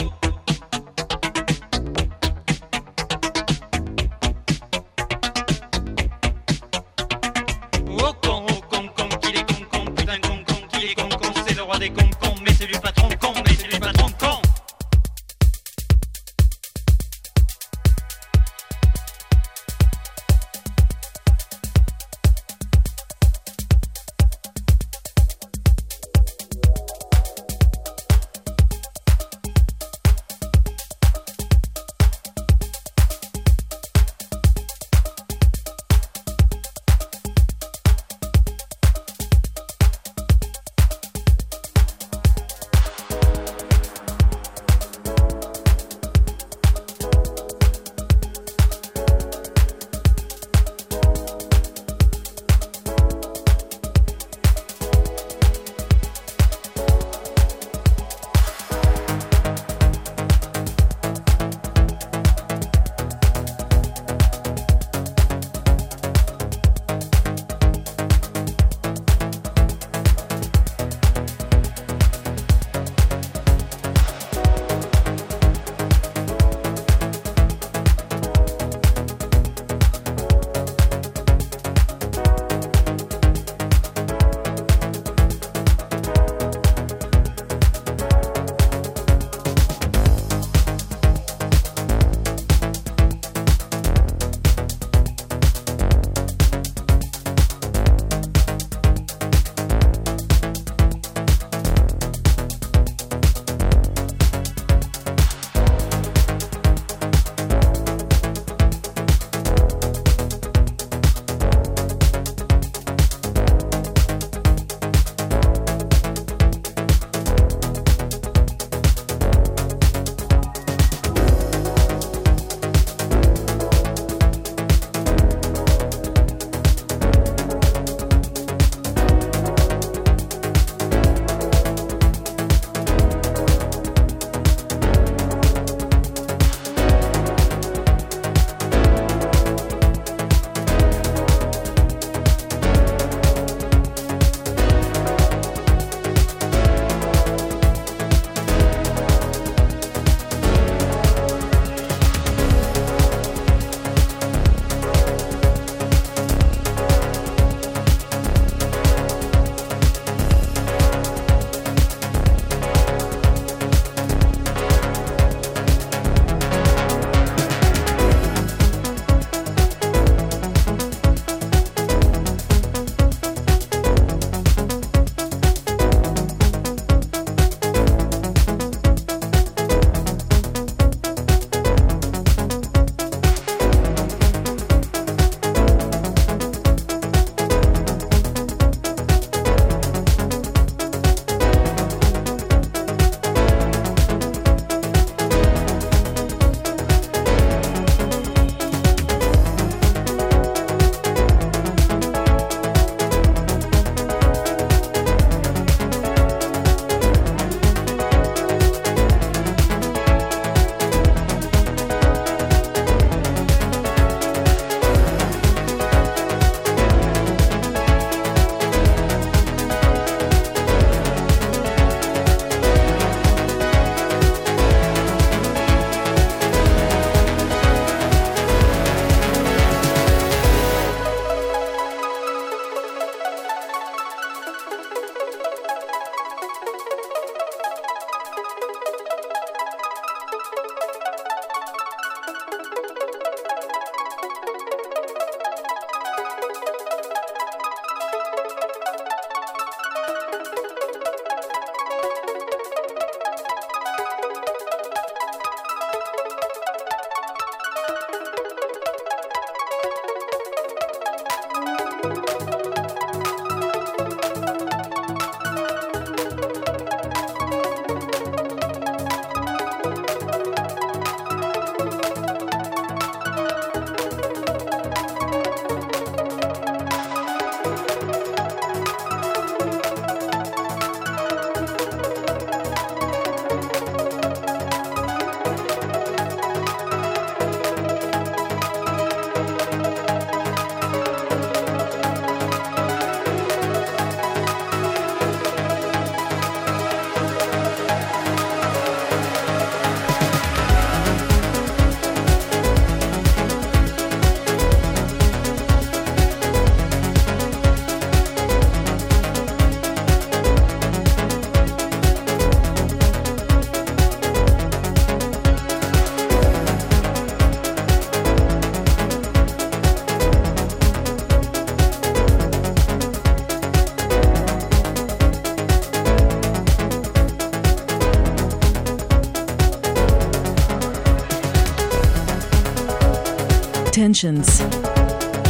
[334.22, 334.62] Tensions.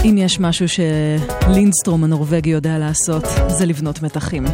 [0.05, 4.45] אם יש משהו שלינדסטרום הנורבגי יודע לעשות, זה לבנות מתחים.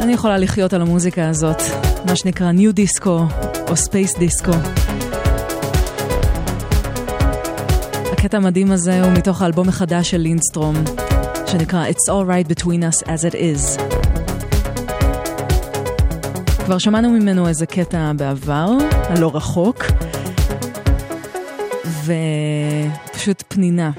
[0.00, 1.62] אני יכולה לחיות על המוזיקה הזאת,
[2.06, 3.24] מה שנקרא nu disco
[3.68, 4.52] או space disco.
[8.12, 10.74] הקטע המדהים הזה הוא מתוך האלבום החדש של לינדסטרום,
[11.46, 13.82] שנקרא It's All Right Between Us As It Is.
[16.64, 18.68] כבר שמענו ממנו איזה קטע בעבר,
[19.08, 19.84] הלא רחוק,
[22.04, 23.90] ופשוט פנינה.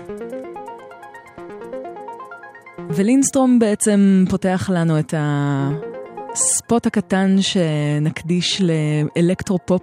[2.90, 9.82] ולינסטרום בעצם פותח לנו את הספוט הקטן שנקדיש לאלקטרופופ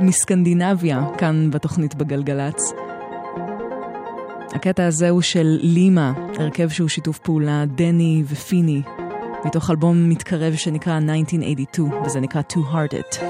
[0.00, 2.72] מסקנדינביה, כאן בתוכנית בגלגלצ.
[4.54, 8.82] הקטע הזה הוא של לימה, הרכב שהוא שיתוף פעולה דני ופיני,
[9.44, 13.22] מתוך אלבום מתקרב שנקרא 1982, וזה נקרא Too Hearted.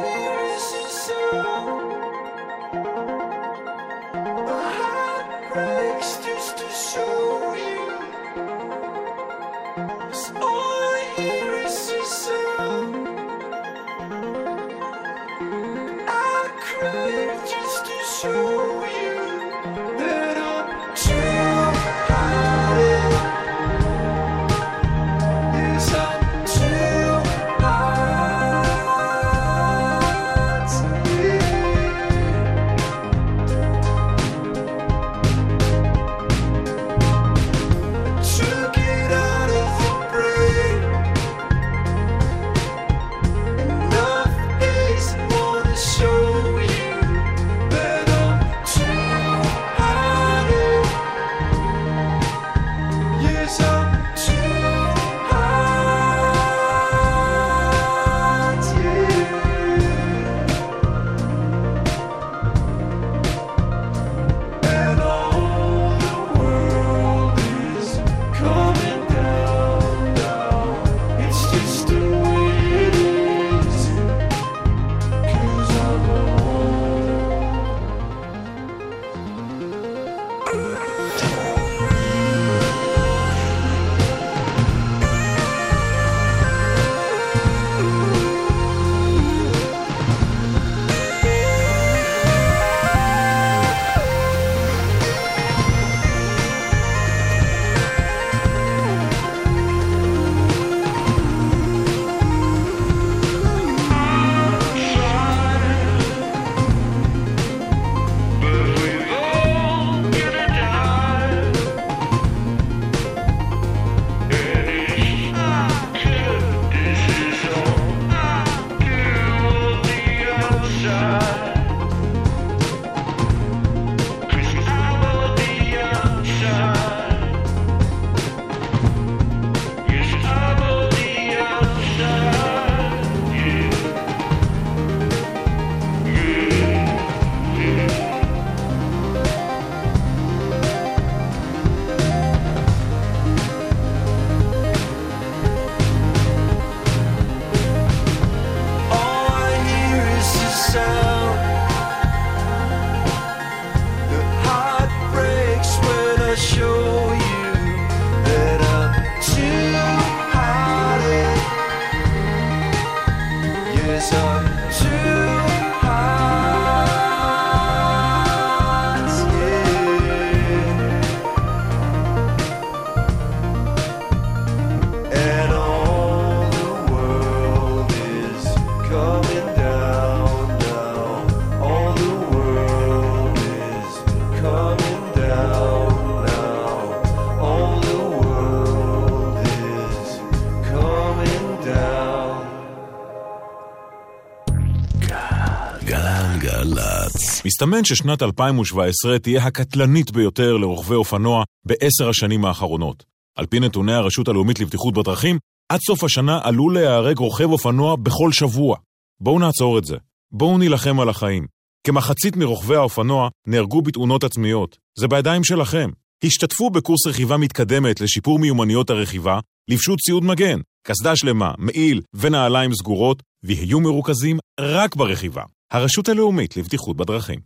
[197.67, 203.05] מסתמן ששנת 2017 תהיה הקטלנית ביותר לרוכבי אופנוע בעשר השנים האחרונות.
[203.37, 205.39] על פי נתוני הרשות הלאומית לבטיחות בדרכים,
[205.69, 208.77] עד סוף השנה עלול להיהרג רוכב אופנוע בכל שבוע.
[209.21, 209.97] בואו נעצור את זה.
[210.33, 211.47] בואו נילחם על החיים.
[211.87, 214.77] כמחצית מרוכבי האופנוע נהרגו בתאונות עצמיות.
[214.99, 215.91] זה בידיים שלכם.
[216.25, 219.41] השתתפו בקורס רכיבה מתקדמת לשיפור מיומנויות הרכיבה,
[219.71, 225.43] לבשו ציוד מגן, קסדה שלמה, מעיל ונעליים סגורות, ויהיו מרוכזים רק ברכיבה.
[225.73, 227.41] הרשות הלאומית לבטיחות בדרכים.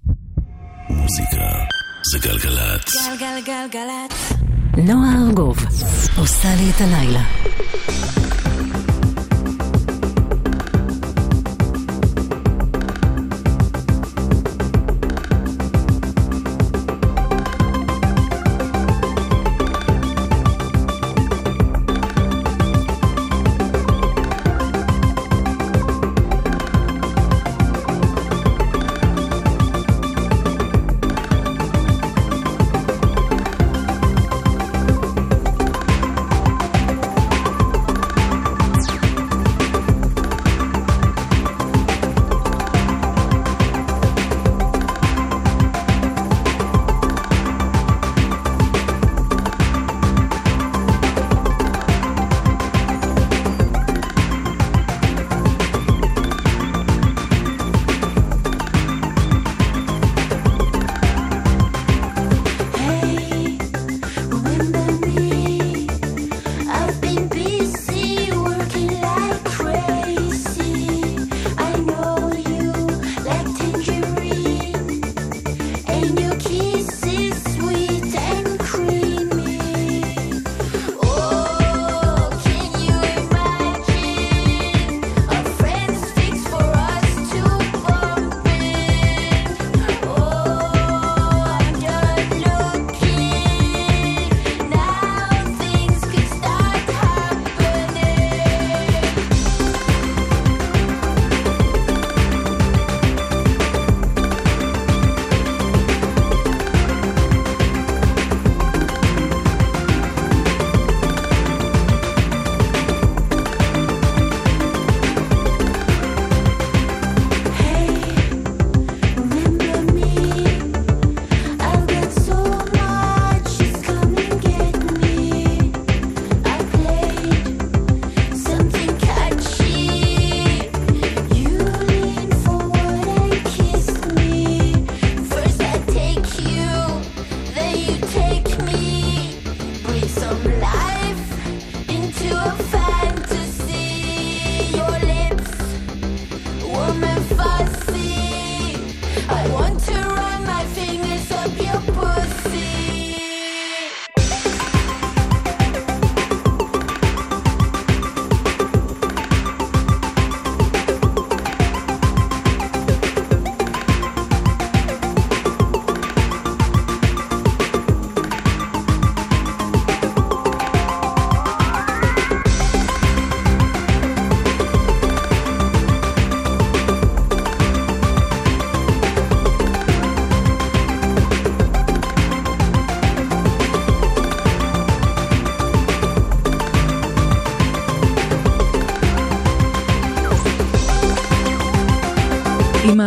[0.91, 1.65] מוזיקה
[2.13, 2.95] זה גלגלצ.
[3.21, 4.33] גלגלגלגלצ.
[4.77, 5.59] נועה ארגוב
[6.19, 7.23] עושה לי את הלילה.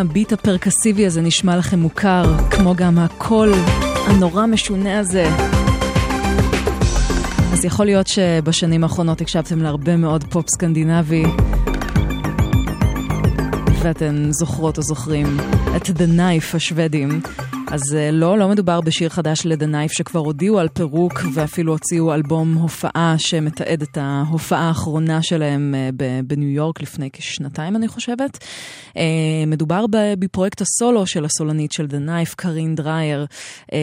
[0.03, 3.53] הביט הפרקוסיבי הזה נשמע לכם מוכר, כמו גם הקול
[4.07, 5.25] הנורא משונה הזה.
[7.53, 11.23] אז יכול להיות שבשנים האחרונות הקשבתם להרבה מאוד פופ סקנדינבי,
[13.81, 15.37] ואתן זוכרות או זוכרים
[15.75, 17.21] את The Knife השוודים.
[17.73, 22.13] אז אה, לא, לא מדובר בשיר חדש ל-The Knife שכבר הודיעו על פירוק ואפילו הוציאו
[22.13, 25.89] אלבום הופעה שמתעד את ההופעה האחרונה שלהם אה,
[26.27, 28.37] בניו יורק לפני כשנתיים אני חושבת.
[28.97, 29.85] אה, מדובר
[30.19, 33.25] בפרויקט הסולו של הסולנית של The Knife, קארין דרייר,
[33.73, 33.79] אה,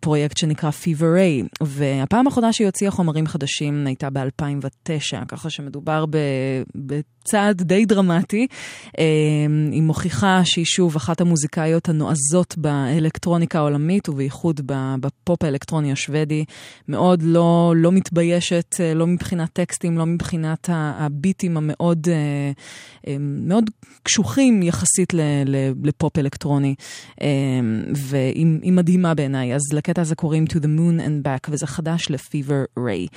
[0.00, 6.04] פרויקט שנקרא Fever Ray, והפעם האחרונה שהיא הוציאה חומרים חדשים הייתה ב-2009, ככה שמדובר.
[6.74, 8.46] בצעד די דרמטי.
[8.98, 9.04] אה,
[9.72, 14.60] היא מוכיחה שהיא שוב אחת המוזיקאיות הנועזות באלקטרוניקה העולמית, ובייחוד
[15.00, 16.44] בפופ האלקטרוני השוודי.
[16.88, 22.08] מאוד לא, לא מתביישת, לא מבחינת טקסטים, לא מבחינת הביטים המאוד
[23.20, 23.70] מאוד
[24.02, 26.74] קשוחים יחסית ל- ל- לפופ אלקטרוני.
[27.22, 27.26] אה,
[27.94, 29.54] והיא היא מדהימה בעיניי.
[29.54, 33.08] אז לקטע הזה קוראים To the Moon and Back, וזה חדש ל-Fever Ray.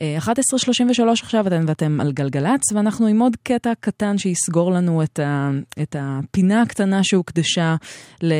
[0.00, 5.18] אה, 11.33 עכשיו אתם ואתם על גלגלצ, ואנחנו עם עוד קטע קטן שיסגור לנו את,
[5.18, 5.50] ה,
[5.82, 7.76] את הפינה הקטנה שהוקדשה
[8.22, 8.32] ל,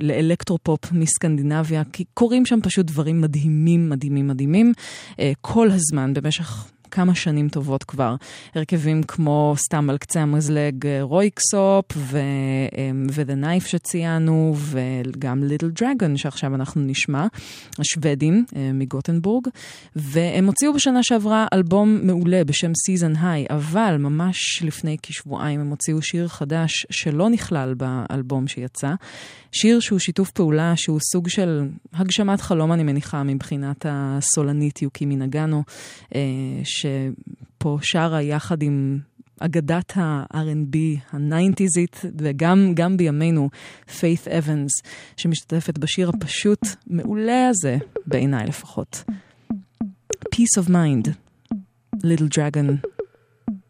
[0.00, 4.72] לאלקטרופופ מסקנדינביה, כי קורים שם פשוט דברים מדהימים, מדהימים, מדהימים,
[5.20, 6.70] אה, כל הזמן, במשך...
[6.98, 8.14] כמה שנים טובות כבר.
[8.54, 16.54] הרכבים כמו סתם על קצה המזלג אה, Röyksopp ו-The Knife שציינו וגם Little Dragon שעכשיו
[16.54, 17.26] אנחנו נשמע,
[17.78, 19.48] השוודים אה, מגוטנבורג,
[19.96, 26.02] והם הוציאו בשנה שעברה אלבום מעולה בשם Season High, אבל ממש לפני כשבועיים הם הוציאו
[26.02, 28.94] שיר חדש שלא נכלל באלבום שיצא.
[29.52, 35.62] שיר שהוא שיתוף פעולה, שהוא סוג של הגשמת חלום, אני מניחה, מבחינת הסולנית יוקי מנגנו,
[36.14, 36.20] אה,
[37.58, 38.98] שפה שרה יחד עם
[39.40, 40.76] אגדת ה-R&B,
[41.12, 43.50] ה-90'זית, וגם גם בימינו,
[43.98, 44.70] פיית' אבנס,
[45.16, 49.04] שמשתתפת בשיר הפשוט מעולה הזה, בעיניי לפחות.
[50.34, 51.10] Peace of Mind,
[51.96, 52.88] Little Dragon,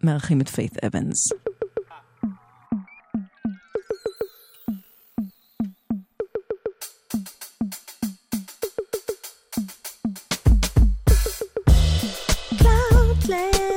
[0.03, 1.47] מארחים את פיית' אבנס.
[13.39, 13.68] say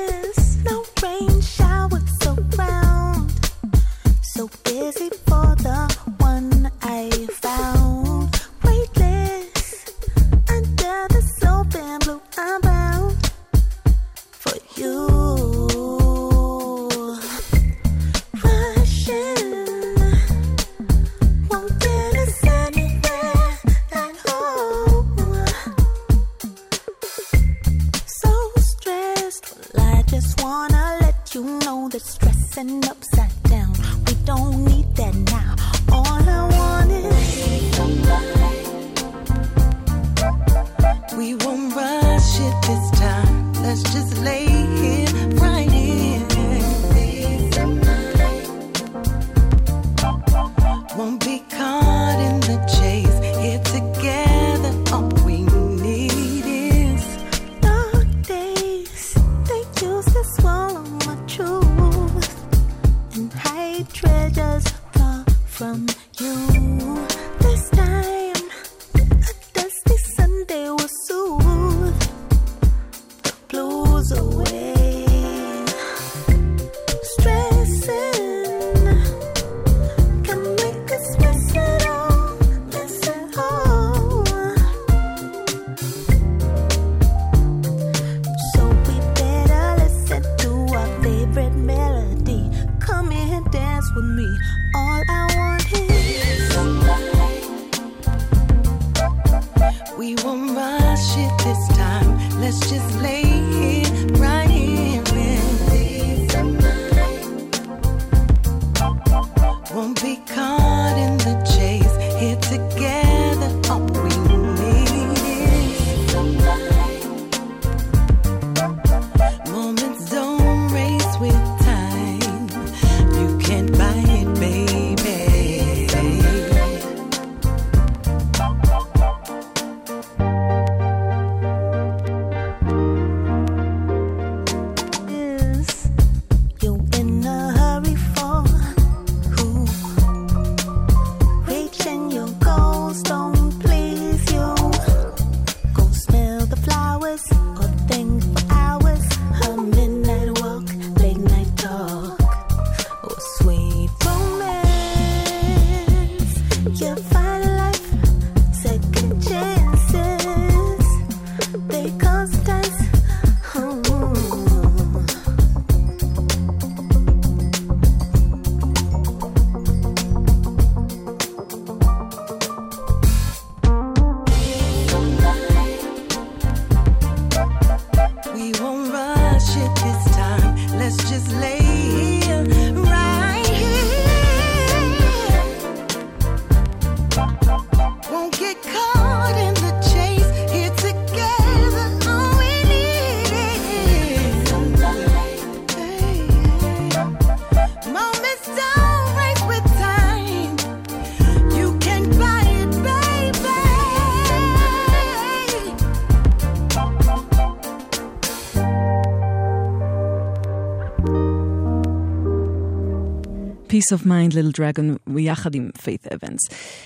[213.81, 216.39] Peace of Mind, Little Dragon, יחד עם פיית' אבנס.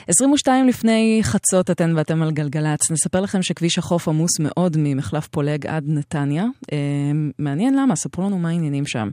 [0.07, 2.91] 22 לפני חצות אתן ואתם על גלגלצ.
[2.91, 6.45] נספר לכם שכביש החוף עמוס מאוד ממחלף פולג עד נתניה.
[6.71, 6.77] אה,
[7.39, 9.09] מעניין למה, ספרו לנו מה העניינים שם.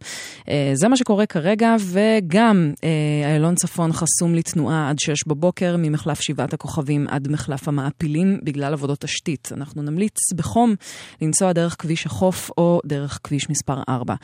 [0.49, 2.89] אה, זה מה שקורה כרגע, וגם אה,
[3.31, 9.01] איילון צפון חסום לתנועה עד 6 בבוקר, ממחלף שבעת הכוכבים עד מחלף המעפילים, בגלל עבודות
[9.01, 9.49] תשתית.
[9.57, 10.75] אנחנו נמליץ בחום
[11.23, 14.15] לנסוע דרך כביש החוף או דרך כביש מספר 4.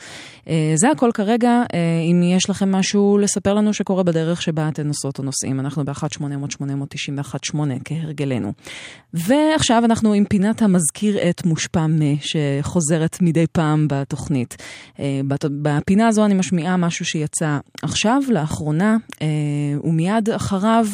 [0.47, 1.79] אה, זה הכל כרגע, אה,
[2.11, 7.57] אם יש לכם משהו לספר לנו שקורה בדרך שבה אתן נוסעות או נוסעים, אנחנו ב-1-800-891-8
[7.85, 8.53] כהרגלנו.
[9.13, 14.57] ועכשיו אנחנו עם פינת המזכיר את מושפע מ, שחוזרת מדי פעם בתוכנית.
[14.99, 15.21] אה,
[15.61, 19.27] בפינה הזו אני משמיעה משהו שיצא עכשיו, לאחרונה, אה,
[19.83, 20.85] ומיד אחריו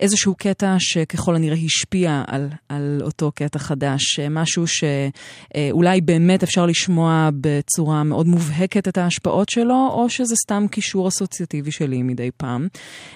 [0.00, 6.66] איזשהו קטע שככל הנראה השפיע על, על אותו קטע חדש, אה, משהו שאולי באמת אפשר
[6.66, 12.68] לשמוע בצורה מאוד מובהקת את ההשפעות שלו, או שזה סתם קישור אסוציאטיבי שלי מדי פעם.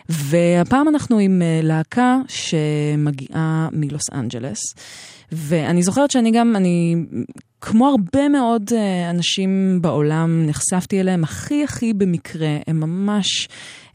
[0.08, 4.58] והפעם אנחנו עם אה, להקה שמגיעה מלוס אנג'לס.
[5.32, 6.96] ואני זוכרת שאני גם, אני,
[7.60, 12.56] כמו הרבה מאוד אה, אנשים בעולם, נחשפתי אליהם הכי הכי במקרה.
[12.66, 13.48] הם ממש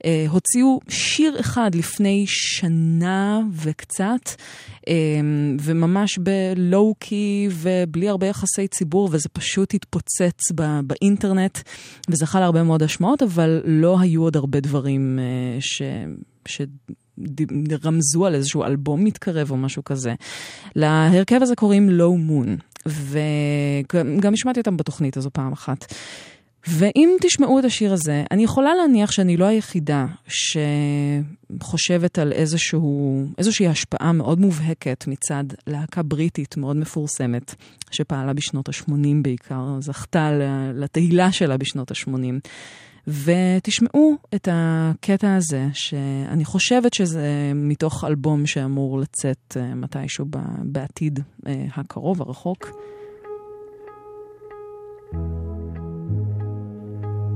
[0.05, 4.29] אה, הוציאו שיר אחד לפני שנה וקצת,
[4.87, 4.93] אה,
[5.61, 11.59] וממש בלואו-קי ובלי הרבה יחסי ציבור, וזה פשוט התפוצץ ב- באינטרנט,
[12.09, 15.81] וזכה להרבה מאוד השמעות, אבל לא היו עוד הרבה דברים אה, ש...
[16.45, 16.61] ש...
[17.83, 20.13] רמזו על איזשהו אלבום מתקרב או משהו כזה.
[20.75, 25.93] להרכב הזה קוראים לואו מון, וגם השמעתי אותם בתוכנית הזו פעם אחת.
[26.67, 33.67] ואם תשמעו את השיר הזה, אני יכולה להניח שאני לא היחידה שחושבת על איזשהו, איזושהי
[33.67, 37.55] השפעה מאוד מובהקת מצד להקה בריטית מאוד מפורסמת,
[37.91, 38.91] שפעלה בשנות ה-80
[39.21, 40.31] בעיקר, זכתה
[40.73, 42.49] לתהילה שלה בשנות ה-80.
[43.07, 50.25] ותשמעו את הקטע הזה, שאני חושבת שזה מתוך אלבום שאמור לצאת אה, מתישהו
[50.63, 52.69] בעתיד אה, הקרוב, הרחוק.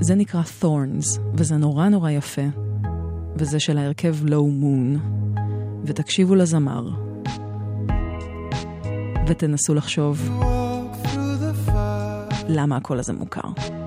[0.06, 2.42] זה נקרא Thorns, וזה נורא נורא יפה,
[3.36, 4.98] וזה של ההרכב Low Moon,
[5.84, 6.88] ותקשיבו לזמר,
[9.26, 10.30] ותנסו לחשוב
[12.48, 13.83] למה הקול הזה מוכר.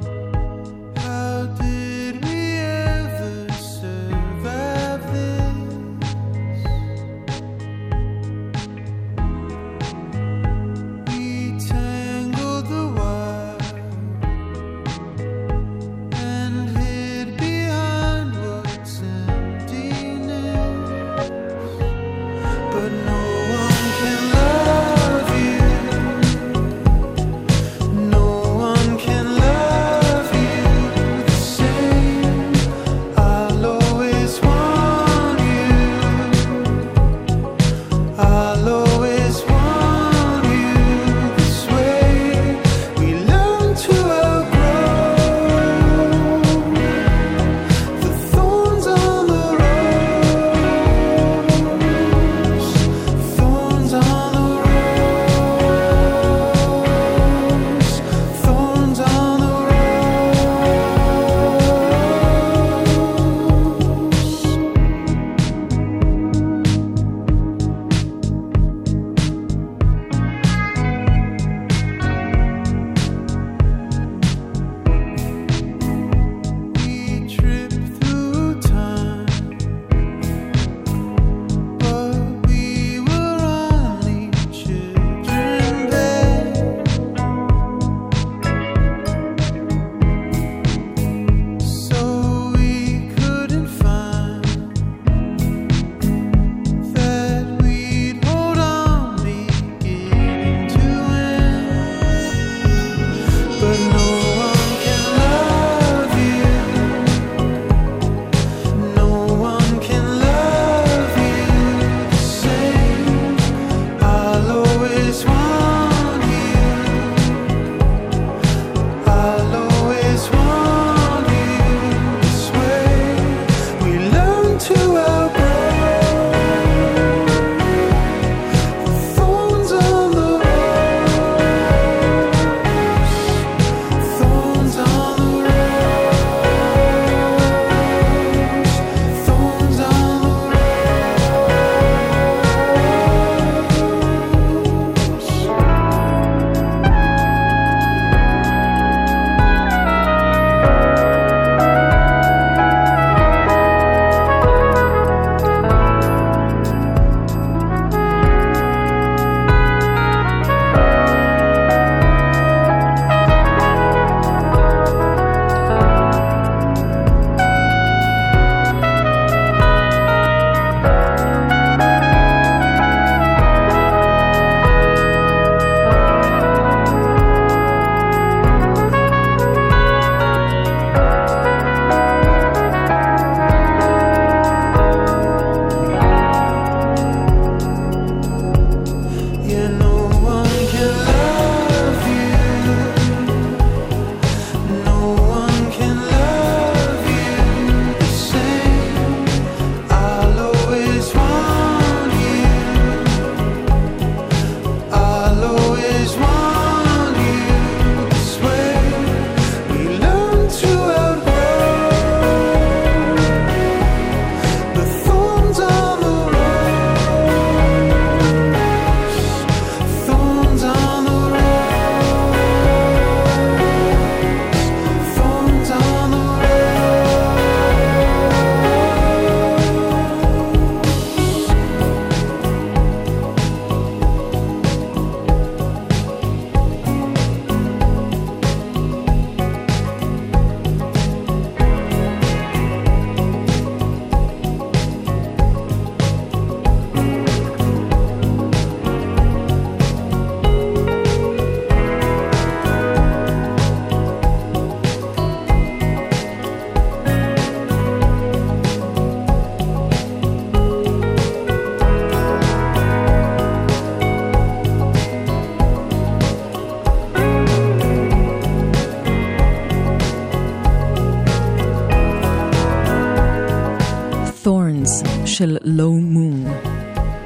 [275.37, 276.67] של Low Moon.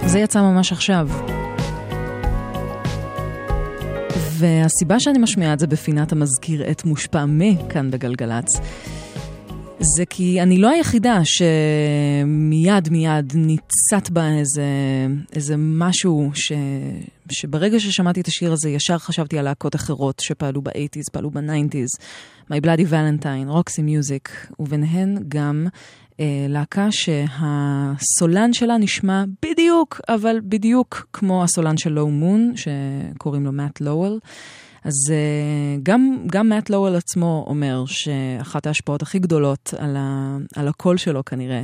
[0.06, 1.10] זה יצא ממש עכשיו.
[4.38, 8.60] והסיבה שאני משמיעה את זה בפינת המזכיר את מושפע מ כאן בגלגלצ,
[9.80, 14.66] זה כי אני לא היחידה שמיד מיד ניצת בה איזה,
[15.34, 16.52] איזה משהו ש,
[17.32, 22.04] שברגע ששמעתי את השיר הזה ישר חשבתי על להקות אחרות שפעלו ב-80's, פעלו ב-90's,
[22.52, 25.68] My Bloody Valentine, רוקסי מיוזיק, וביניהן גם
[26.49, 33.81] להקה שהסולן שלה נשמע בדיוק, אבל בדיוק כמו הסולן של Lo Moon, שקוראים לו מאט
[33.81, 34.19] לואל.
[34.84, 40.68] אז אה, גם, גם מאט לואל עצמו אומר שאחת ההשפעות הכי גדולות על, ה, על
[40.68, 41.64] הקול שלו כנראה,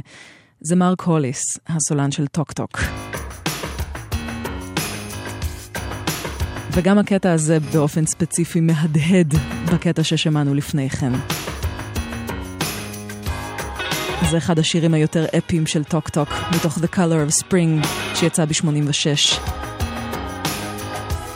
[0.61, 2.79] זה מרק הוליס, הסולן של Talk Talk.
[6.71, 9.33] וגם הקטע הזה באופן ספציפי מהדהד
[9.73, 11.11] בקטע ששמענו לפני כן.
[14.31, 19.39] זה אחד השירים היותר אפיים של טוק טוק, מתוך The Color of Spring, שיצא ב-86.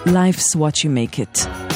[0.06, 1.71] Life's what you make it.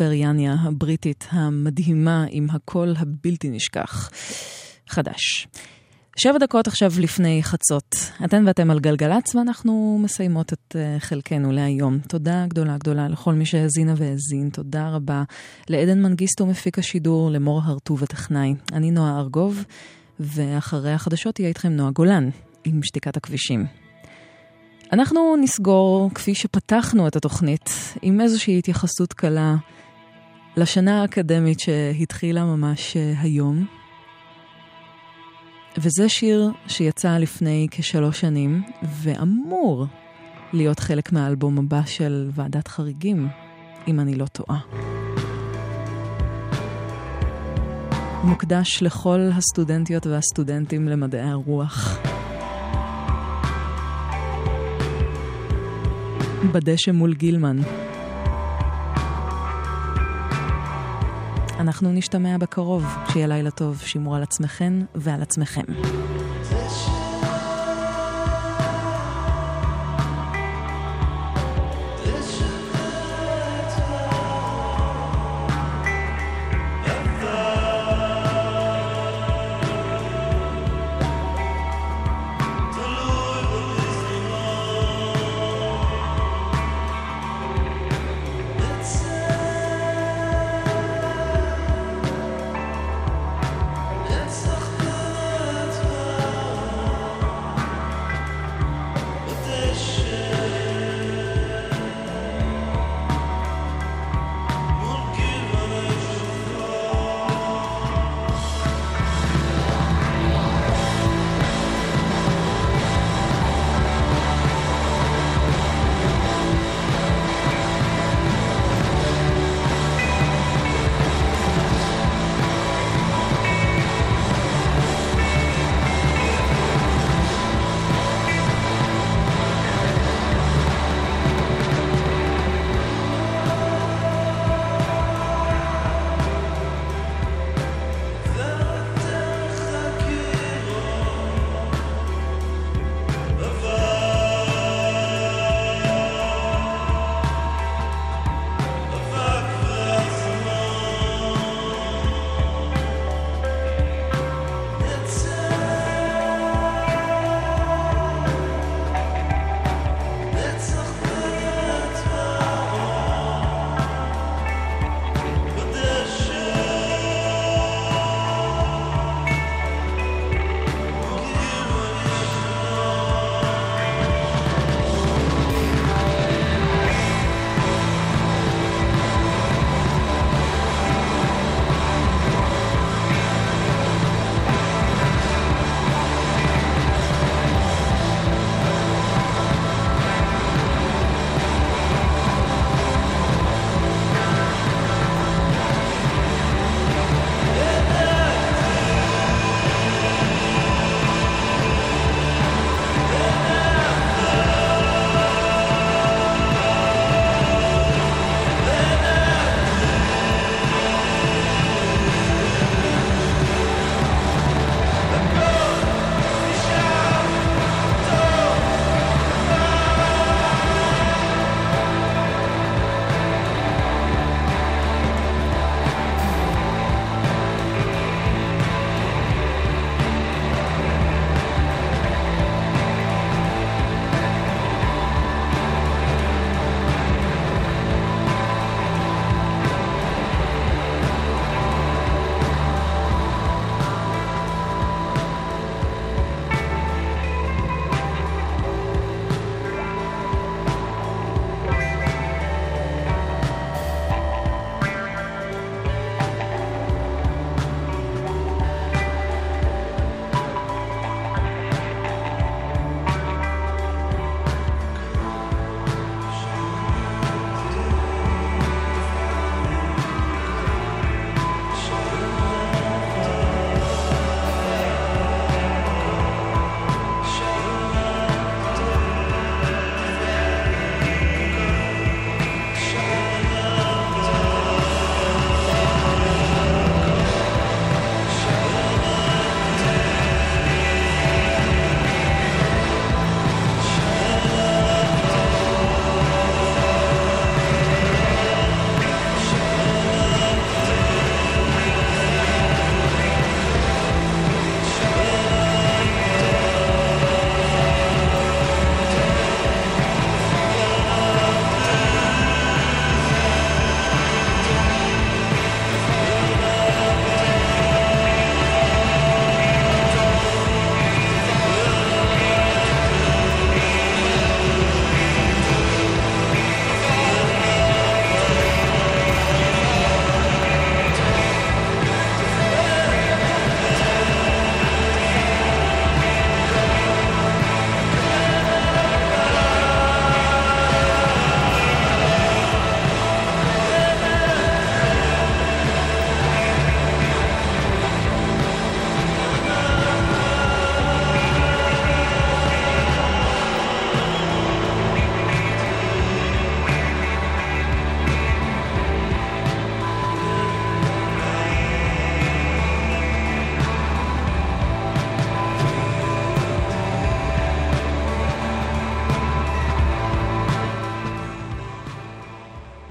[0.00, 4.10] יניה הבריטית המדהימה עם הקול הבלתי נשכח.
[4.88, 5.48] חדש.
[6.16, 7.96] שבע דקות עכשיו לפני חצות.
[8.24, 11.98] אתן ואתם על גלגלצ ואנחנו מסיימות את אה, חלקנו להיום.
[11.98, 14.50] תודה גדולה גדולה לכל מי שהאזינה והאזין.
[14.50, 15.22] תודה רבה
[15.68, 18.54] לעדן מנגיסטו מפיק השידור, למור הרטוב הטכנאי.
[18.72, 19.64] אני נועה ארגוב,
[20.20, 22.28] ואחרי החדשות תהיה איתכם נועה גולן
[22.64, 23.66] עם שתיקת הכבישים.
[24.92, 27.70] אנחנו נסגור, כפי שפתחנו את התוכנית,
[28.02, 29.56] עם איזושהי התייחסות קלה
[30.56, 33.66] לשנה האקדמית שהתחילה ממש אה, היום.
[35.78, 39.86] וזה שיר שיצא לפני כשלוש שנים, ואמור
[40.52, 43.28] להיות חלק מהאלבום הבא של ועדת חריגים,
[43.88, 44.58] אם אני לא טועה.
[48.24, 51.98] מוקדש לכל הסטודנטיות והסטודנטים למדעי הרוח.
[56.52, 57.56] בדשא מול גילמן.
[61.60, 65.62] אנחנו נשתמע בקרוב, שיהיה לילה טוב, שמרו על עצמכם ועל עצמכם.